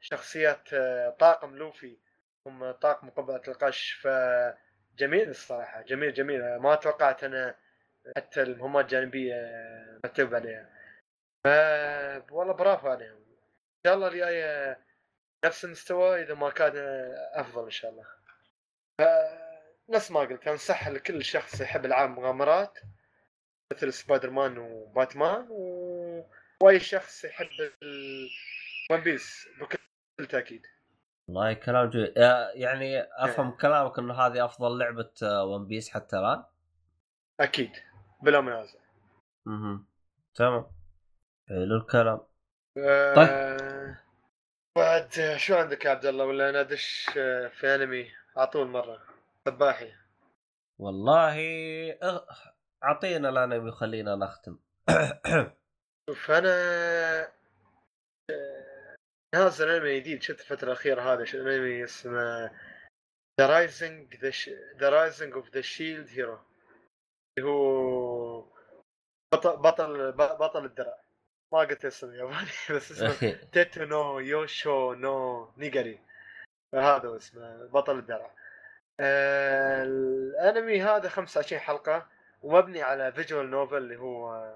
[0.00, 1.96] شخصيات آه، طاقم لوفي.
[2.46, 6.56] هم طاقم قبعة القش فجميل الصراحة جميل جميل.
[6.56, 7.54] ما توقعت أنا
[8.16, 9.34] حتى المهمات الجانبية
[10.04, 10.68] مكتوب عليها.
[11.44, 11.48] ف
[12.32, 13.16] والله برافو عليهم.
[13.16, 14.78] إن شاء الله الجاية
[15.44, 16.72] نفس المستوى إذا ما كان
[17.34, 18.06] أفضل إن شاء الله.
[18.98, 19.02] ف
[19.90, 22.78] نفس ما قلت أنصح لكل شخص يحب ألعاب مغامرات.
[23.72, 26.24] مثل سبايدر مان وباتمان و...
[26.62, 27.46] وأي شخص يحب.
[28.90, 30.62] One Piece بكل تاكيد
[31.28, 36.44] والله كلام جميل آه، يعني أفهم كلامك إنه هذه أفضل لعبة One Piece حتى الآن.
[37.40, 37.70] أكيد
[38.22, 38.78] بلا منازع.
[39.46, 39.84] أها
[40.34, 40.66] تمام.
[41.48, 42.20] حلو الكلام
[42.78, 43.96] آه، طيب.
[44.76, 48.68] بعد آه، شو عندك يا عبد الله؟ ولا أنا أدش آه، في أنمي على طول
[48.68, 49.02] مرة؟
[49.46, 49.92] سباحي.
[50.78, 51.34] والله
[51.92, 52.48] أغ-
[52.84, 54.58] أعطينا الانمي وخلينا نختم.
[56.10, 56.50] شوف أنا
[58.30, 58.96] آه،
[59.34, 60.22] نازل انمي جديد.
[60.22, 62.50] شفت الفترة الأخيرة هذا شو انمي اسمه؟
[63.40, 64.16] The Rising
[64.78, 66.38] The Rising of the Shield Hero
[67.38, 68.40] اللي هو
[69.34, 70.98] بطل بطل بطل الدرع.
[71.52, 76.00] ما قلت اسمه ياباني بس اسمه 盾の勇者の成り上がり
[76.74, 78.34] هذا اسمه بطل الدرع.
[79.00, 82.17] آه الأنمي هذا 25 حلقة.
[82.42, 84.52] ومبني على visual novel اللي هو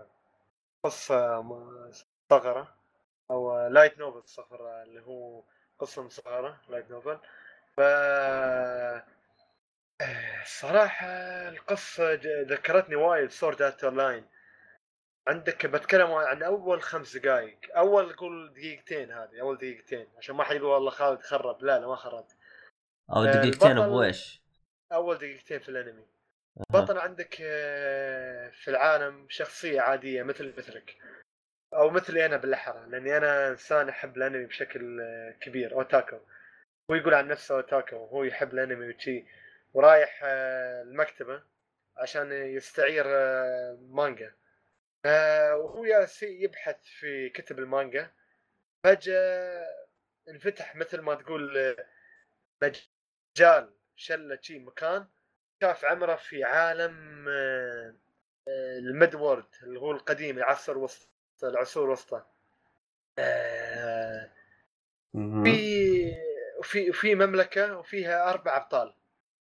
[0.85, 1.91] قصة م-
[2.31, 2.75] صغره
[3.31, 5.43] أو light novel صغرة اللي هو
[5.79, 7.19] قصة مصغرة light novel
[7.77, 7.81] ف
[10.47, 11.07] صراحة
[11.49, 14.25] القصة ذكرتني وايد Sword Art Online
[15.29, 20.07] عندك بتكلم عن أول خمس دقائق أول قول دقيقتين هذه أول دقيقتين.
[20.19, 21.63] عشان ما حد يقول والله خالد خرب.
[21.63, 22.27] لا لا ما خرب
[23.11, 24.43] أو آه، دقيقتين بويش
[24.93, 26.07] أول دقيقتين في الأنمي.
[26.57, 30.97] بطل عندك آه، في العالم شخصية عادية مثل مثلك.
[31.75, 36.19] أو مثلي أنا بالأحرى لأني أنا إنسان أحب الأنمي بشكل آه، كبير أوتاكو.
[36.91, 39.25] هو يقول عن نفسه أوتاكو وهو يحب الأنمي وشي.
[39.75, 41.43] ورايح آه، المكتبة
[41.97, 44.35] عشان يستعير آه، مانجا.
[45.05, 45.85] آه، وهو
[46.23, 48.11] يبحث في كتب المانجا.
[48.85, 49.67] فجأة
[50.29, 51.77] انفتح مثل ما تقول آه،
[52.63, 55.07] مجال شلة شي مكان.
[55.63, 57.95] شاف عمره في عالم آه،
[58.49, 61.09] آه، الميد وورد اللي هو القديم العصر الوسطى
[61.43, 62.25] العصور الوسطى.
[63.19, 64.31] آه،.
[65.45, 66.13] في
[66.63, 68.95] في في مملكة وفيها أربع أبطال.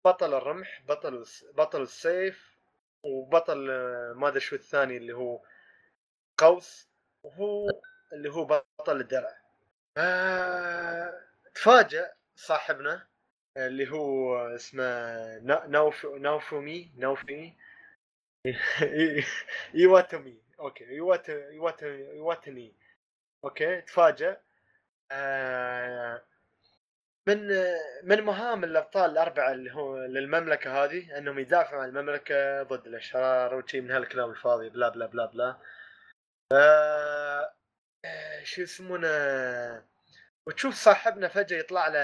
[0.05, 2.57] بطل الرمح بطل بطل السيف
[3.05, 3.57] وبطل
[4.15, 5.41] ما أدري شو الثاني اللي هو
[6.37, 6.89] قوس
[7.23, 7.67] وهو
[8.13, 9.37] اللي هو بطل الدرع.
[11.55, 13.10] تفاجأ صاحبنا
[13.57, 14.83] اللي هو اسمه
[15.39, 17.53] نا- ناوف ناوفومي ناوفي
[19.75, 20.41] إيواتومي.
[20.59, 22.73] أوكي ايوات ايوات ايواتني
[23.43, 24.41] أوكي تفاجأ.
[25.11, 26.23] آه،
[27.27, 27.47] من
[28.03, 33.81] من مهام الأبطال الأربعة اللي هو للمملكة هذه أنهم يدافعوا عن المملكة ضد الأشرار وشي
[33.81, 35.57] من هالكلام الفاضي بلا بلا بلا بلا.
[36.53, 37.53] آه،
[38.05, 39.07] آه، شو يسمونه؟
[40.47, 41.99] وتشوف صاحبنا فجأة يطلع له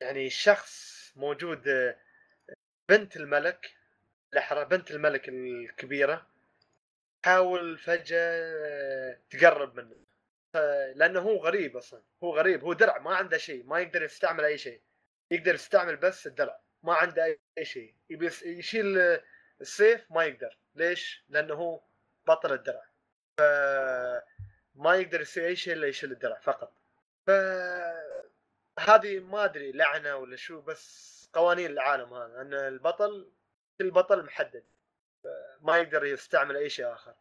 [0.00, 1.94] يعني شخص موجود
[2.88, 3.74] بنت الملك
[4.32, 6.26] الاحرى بنت الملك الكبيرة
[7.22, 9.96] تحاول فجأة آه، تقرب منه.
[10.94, 14.58] لأنه هو غريب أصلا هو غريب هو درع ما عنده شيء ما يقدر يستعمل أي
[14.58, 14.80] شيء.
[15.30, 17.94] يقدر يستعمل بس الدرع ما عنده أي شيء.
[18.10, 19.18] يبي يشيل
[19.60, 20.56] السيف ما يقدر.
[20.74, 21.80] ليش؟ لأنه هو
[22.26, 22.84] بطل الدرع.
[24.74, 26.72] ما يقدر يسوي أي شيء إلا يشيل الدرع فقط.
[27.26, 27.30] ف
[28.78, 33.32] هذه ما أدري لعنة ولا شو بس قوانين العالم هذا إن البطل
[33.78, 34.64] كل بطل محدد
[35.60, 37.14] ما يقدر يستعمل أي شيء آخر.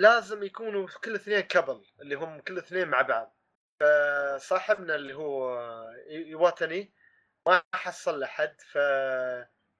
[0.00, 3.36] لازم يكونوا كل اثنين كبل اللي هم كل اثنين مع بعض.
[3.80, 5.58] فصاحبنا اللي هو
[6.08, 6.92] يواتني
[7.46, 8.76] ما حصل له حد ف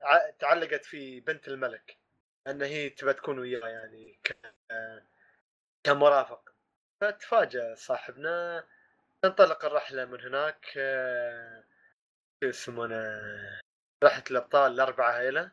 [0.02, 1.96] ع- تعلقت في بنت الملك
[2.46, 4.20] إن هي تبى تكون وياه يعني.
[5.84, 6.54] كمرافق.
[7.00, 8.66] فتفاجأ صاحبنا.
[9.22, 11.64] تنطلق الرحلة من هناك آه،
[12.44, 13.20] شو يسمونه
[14.04, 15.52] رحلة الأبطال الاربعه هيلة.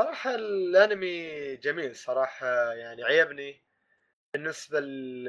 [0.00, 3.64] صراحة الأنمي جميل صراحة يعني عيبني
[4.34, 5.28] بالنسبة ل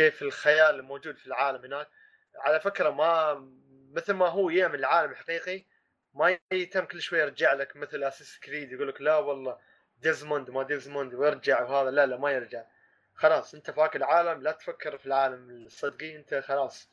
[0.00, 1.88] كيف الخيال الموجود في العالم هناك.
[2.36, 3.34] على فكرة ما
[3.92, 5.66] مثل ما هو يعمل العالم الحقيقي
[6.14, 9.58] ما يتم كل شوي يرجع لك مثل Assassin's Creed يقول لك لا والله
[9.98, 12.64] ديزموند ما ديزموند ويرجع وهذا لا لا ما يرجع.
[13.18, 16.90] خلاص أنت فاك العالم لا تفكر في العالم الصدقي أنت خلاص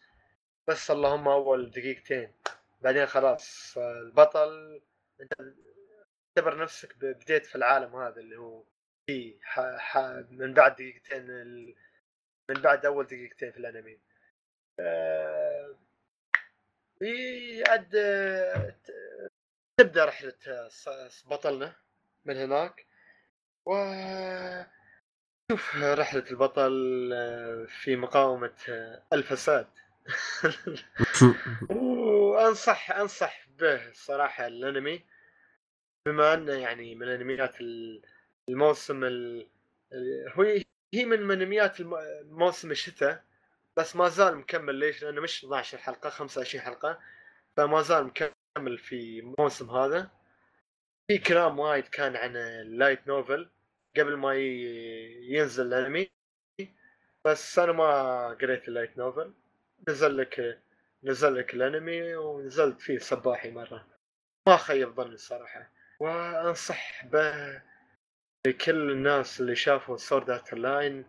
[0.68, 2.34] بس اللهم أول دقيقتين
[2.82, 4.82] بعدين خلاص البطل
[5.22, 5.34] أنت
[6.38, 8.64] اعتبر نفسك بديت في العالم هذا اللي هو
[9.08, 9.40] في.
[10.30, 11.28] من بعد دقيقتين.
[12.50, 14.00] من بعد أول دقيقتين في الأنمي
[14.80, 15.76] أه...
[19.78, 20.34] تبدأ رحلة
[21.26, 21.76] بطلنا
[22.26, 22.86] من هناك
[23.66, 23.74] و
[25.52, 26.72] شوف رحلة البطل
[27.68, 28.54] في مقاومة
[29.14, 29.68] الفساد.
[31.70, 35.04] وأنصح أنصح به الصراحة الأنمي
[36.06, 37.56] بما أنه يعني من أنميات
[38.50, 39.48] الموسم ال...
[40.34, 40.44] هو
[40.94, 41.78] هي من أنميات
[42.24, 43.24] موسم الشتاء
[43.78, 44.76] بس ما زال مكمل.
[44.76, 47.00] ليش؟ لأنه مش 12 حلقة 25 حلقة
[47.58, 50.10] فما زال مكمل في الموسم هذا.
[51.08, 53.50] في كلام وايد كان عن ال light novel
[53.98, 56.12] قبل ما ينزل الانمي
[57.26, 59.34] بس أنا ما قريت ال light novel
[59.90, 60.62] نزل لك
[61.04, 63.88] نزل لك الانمي ونزلت فيه صباحي مرة.
[64.48, 65.72] ما خيب ظني الصراحة.
[66.00, 67.62] وأنصح به
[68.48, 71.06] لكل الناس اللي شافوا Sword Art Online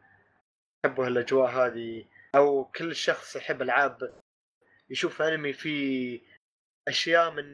[0.85, 4.23] يحبوا الاجواء هذه أو كل شخص يحب ألعاب
[4.91, 6.21] يشوف أنمي فيه
[6.89, 7.45] أشياء من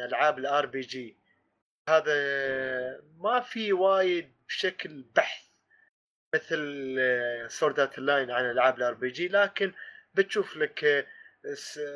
[0.00, 1.16] ألعاب ال RPG
[1.88, 2.14] هذا
[3.18, 5.42] ما في وايد بشكل بحث
[6.34, 6.96] مثل
[7.48, 9.72] Sword Art Online عن ألعاب ال RPG لكن
[10.14, 11.06] بتشوف لك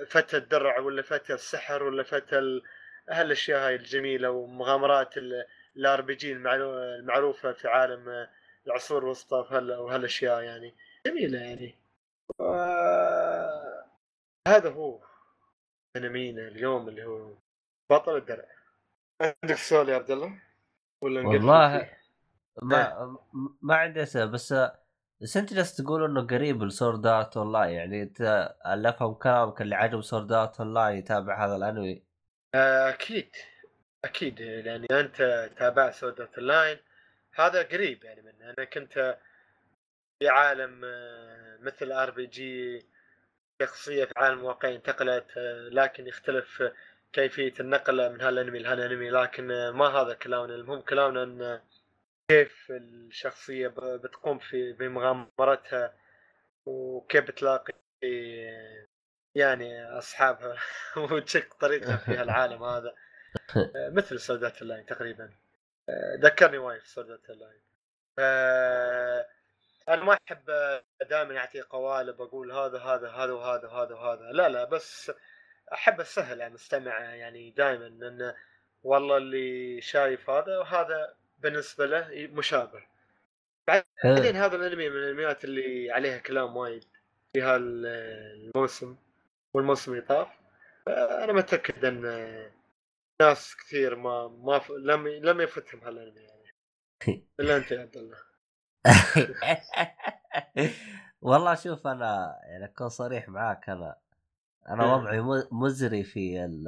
[0.08, 2.60] فتى الدرع ولا فتى السحر ولا فتى
[3.08, 5.14] هالأشياء هاي الجميلة ومغامرات
[5.76, 8.28] ال RPG المعروفة في عالم
[8.66, 9.36] العصور الوسطى
[9.78, 10.74] وهالأشياء يعني.
[11.06, 11.78] جميلة يعني.
[14.48, 15.04] هذا هو
[15.96, 17.34] انمينا اليوم اللي هو
[17.90, 18.48] بطل الدرع.
[19.20, 20.42] عندك سؤال يا عبد الله؟
[21.02, 21.96] ولا والله
[22.62, 23.16] ما
[23.62, 24.54] ما عندي أسئلة بس
[25.20, 28.20] بس أنت جالس تقول إنه قريب ل Sword Art Online يعني أنت
[28.66, 32.02] اللي افهم كلامك اللي عجب Sword Art Online يتابع هذا الأنمي؟
[32.54, 33.30] أكيد
[34.04, 36.78] أكيد يعني أنت تابعت Sword Art Online
[37.34, 39.18] هذا قريب يعني منه أنا كنت
[40.18, 42.86] في عالم آه، مثل RPG
[43.62, 46.62] شخصية في عالم واقعي انتقلت آه، لكن يختلف
[47.12, 51.60] كيفية النقلة من هالأنمي لهالأنمي لكن آه، ما هذا كلامنا المهم كلامنا إن
[52.28, 55.94] كيف الشخصية بتقوم في بمغامرتها
[56.66, 57.72] وكيف بتلاقي
[59.34, 60.56] يعني أصحابها
[61.12, 62.94] وتشق طريقها في العالم هذا.
[63.96, 65.30] مثل Sword Art Online تقريبا.
[66.20, 67.60] ذكرني وايد في Sword Art Online
[69.88, 70.44] أنا ما أحب
[71.10, 74.32] دائما أعطي قوالب أقول هذا هذا هذا وهذا وهذا وهذا.
[74.32, 75.12] لا لا بس
[75.72, 78.34] احب اسهل على المستمع يعني دائما لأن
[78.82, 81.16] والله اللي شايف هذا وهذا
[81.46, 82.82] بالنسبة له مشابه.
[83.68, 86.84] بعدين هذا الأنمي من الأنميات اللي عليها كلام وايد
[87.32, 88.96] في هالموسم
[89.54, 90.28] والموسم اللي طاف.
[90.88, 92.02] أنا متأكد أن
[93.22, 94.70] ناس كثير ما ما ف...
[94.70, 96.52] لم لم يفتهم هالأنمي يعني.
[97.40, 98.18] إلا أنت يا عبد الله.
[101.22, 103.96] والله شوف أنا يعني أكون صريح معاك أنا
[104.68, 104.92] أنا إيه.
[104.92, 106.64] وضعي مزري في ال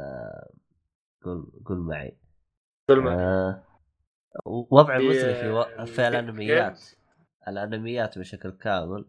[1.22, 2.18] قول قول معي.
[2.88, 3.16] قول معي.
[3.16, 3.67] آه
[4.44, 5.86] وضعي مزري في و...
[5.86, 6.80] في الأنميات.
[7.48, 9.08] الأنميات بشكل كامل.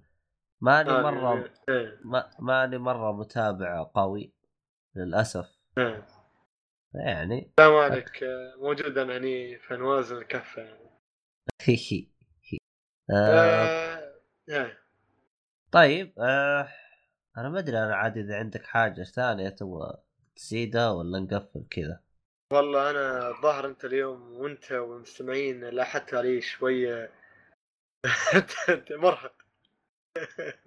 [0.62, 2.00] ماني مرة إيه.
[2.04, 2.30] ما...
[2.40, 4.34] ماني مرة متابع قوي
[4.96, 5.48] للأسف.
[5.78, 6.06] إيه.
[6.94, 8.20] يعني لا ما عليك.
[8.62, 10.62] موجود أنا هني في نوازن الكفة.
[10.62, 12.10] يعني
[13.12, 14.14] آه...
[14.50, 14.72] آه...
[15.72, 16.68] طيب آه...
[17.38, 20.04] أنا ما أدري أنا عاد إذا عندك حاجة ثانية تبغى
[20.36, 22.04] تزيدها ولا نقفل كذا.
[22.54, 27.12] والله أنا الظاهر أنت اليوم وأنت والمستمعين لاحظت علي شوية
[28.92, 29.34] مرهق.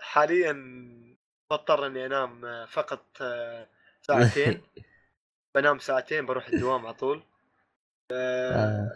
[0.00, 0.52] حاليا
[1.50, 3.18] بضطر إني أنام فقط
[4.02, 4.62] ساعتين.
[5.56, 7.22] بنام ساعتين بروح الدوام على طول.
[8.12, 8.90] آه.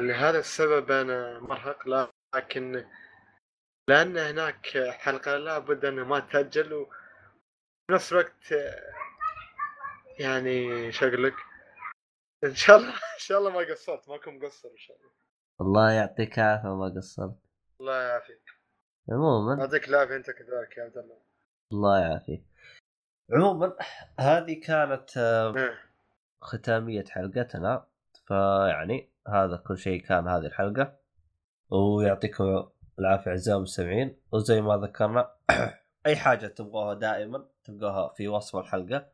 [0.00, 2.86] لهذا السبب أنا مرهق لكن
[3.90, 6.92] لأن هناك حلقة لابد انها ما تأجل وفي
[7.90, 8.52] نفس الوقت
[10.20, 11.34] يعني شو أقول لك
[12.44, 15.10] إن شاء الله إن شاء الله ما قصرت ما كنت مقصر إن شاء الله.
[15.60, 17.34] الله يعطيك العافية ما قصرت.
[17.80, 18.42] الله يعافيك.
[19.10, 21.18] عموما يعطيك العافية أنت كذلك يا عبد الله.
[21.72, 22.44] الله يعافيك.
[23.32, 23.76] عموما
[24.20, 25.78] هذه كانت آه، إيه.
[26.40, 27.86] ختامية حلقتنا.
[28.26, 30.96] فيعني هذا كل شيء كان هذه الحلقة.
[31.70, 34.20] ويعطيكم العافية أعزائي المستمعين.
[34.32, 35.34] وزي ما ذكرنا
[36.06, 39.06] أي حاجة تبغوها دائما تلقوها في وصف الحلقة.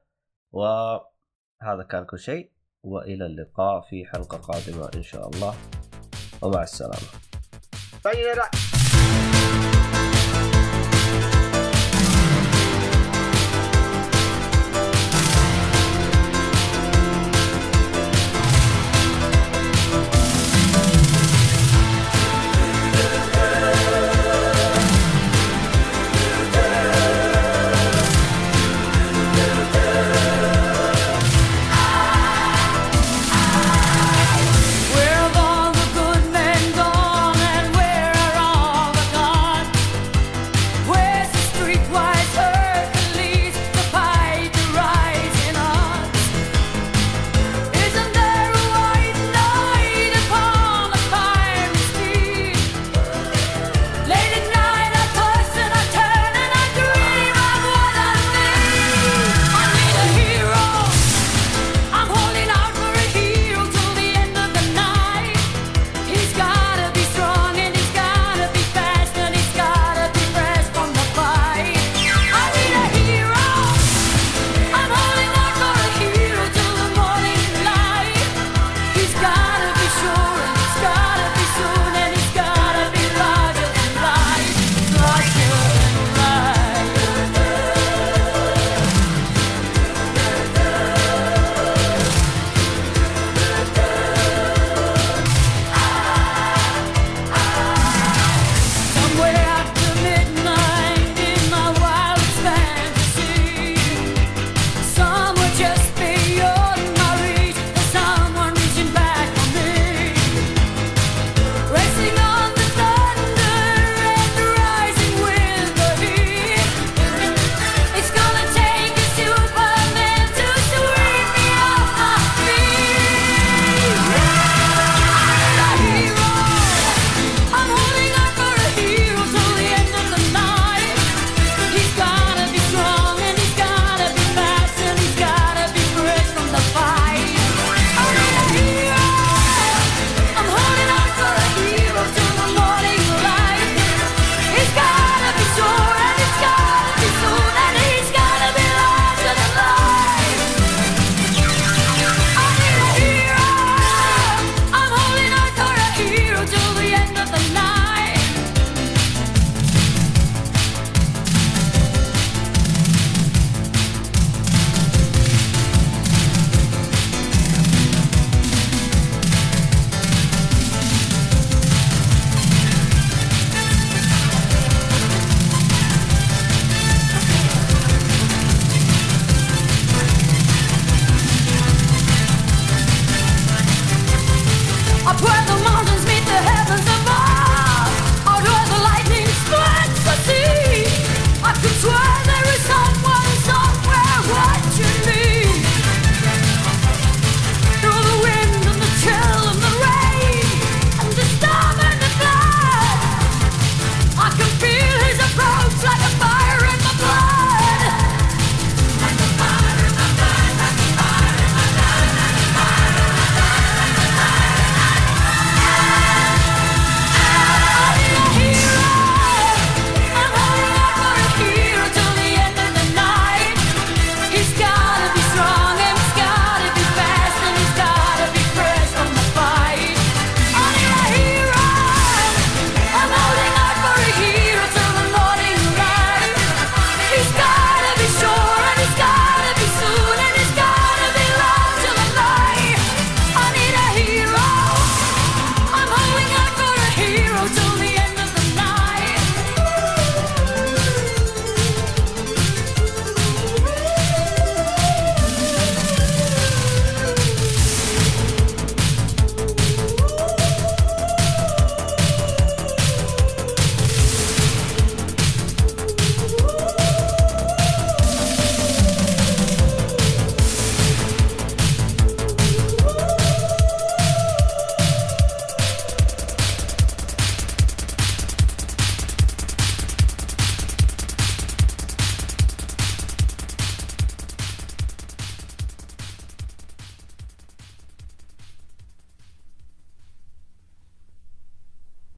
[0.53, 5.55] وهذا كان كل شيء وإلى اللقاء في حلقة قادمة إن شاء الله.
[6.42, 7.09] ومع السلامة.
[8.05, 8.38] طيب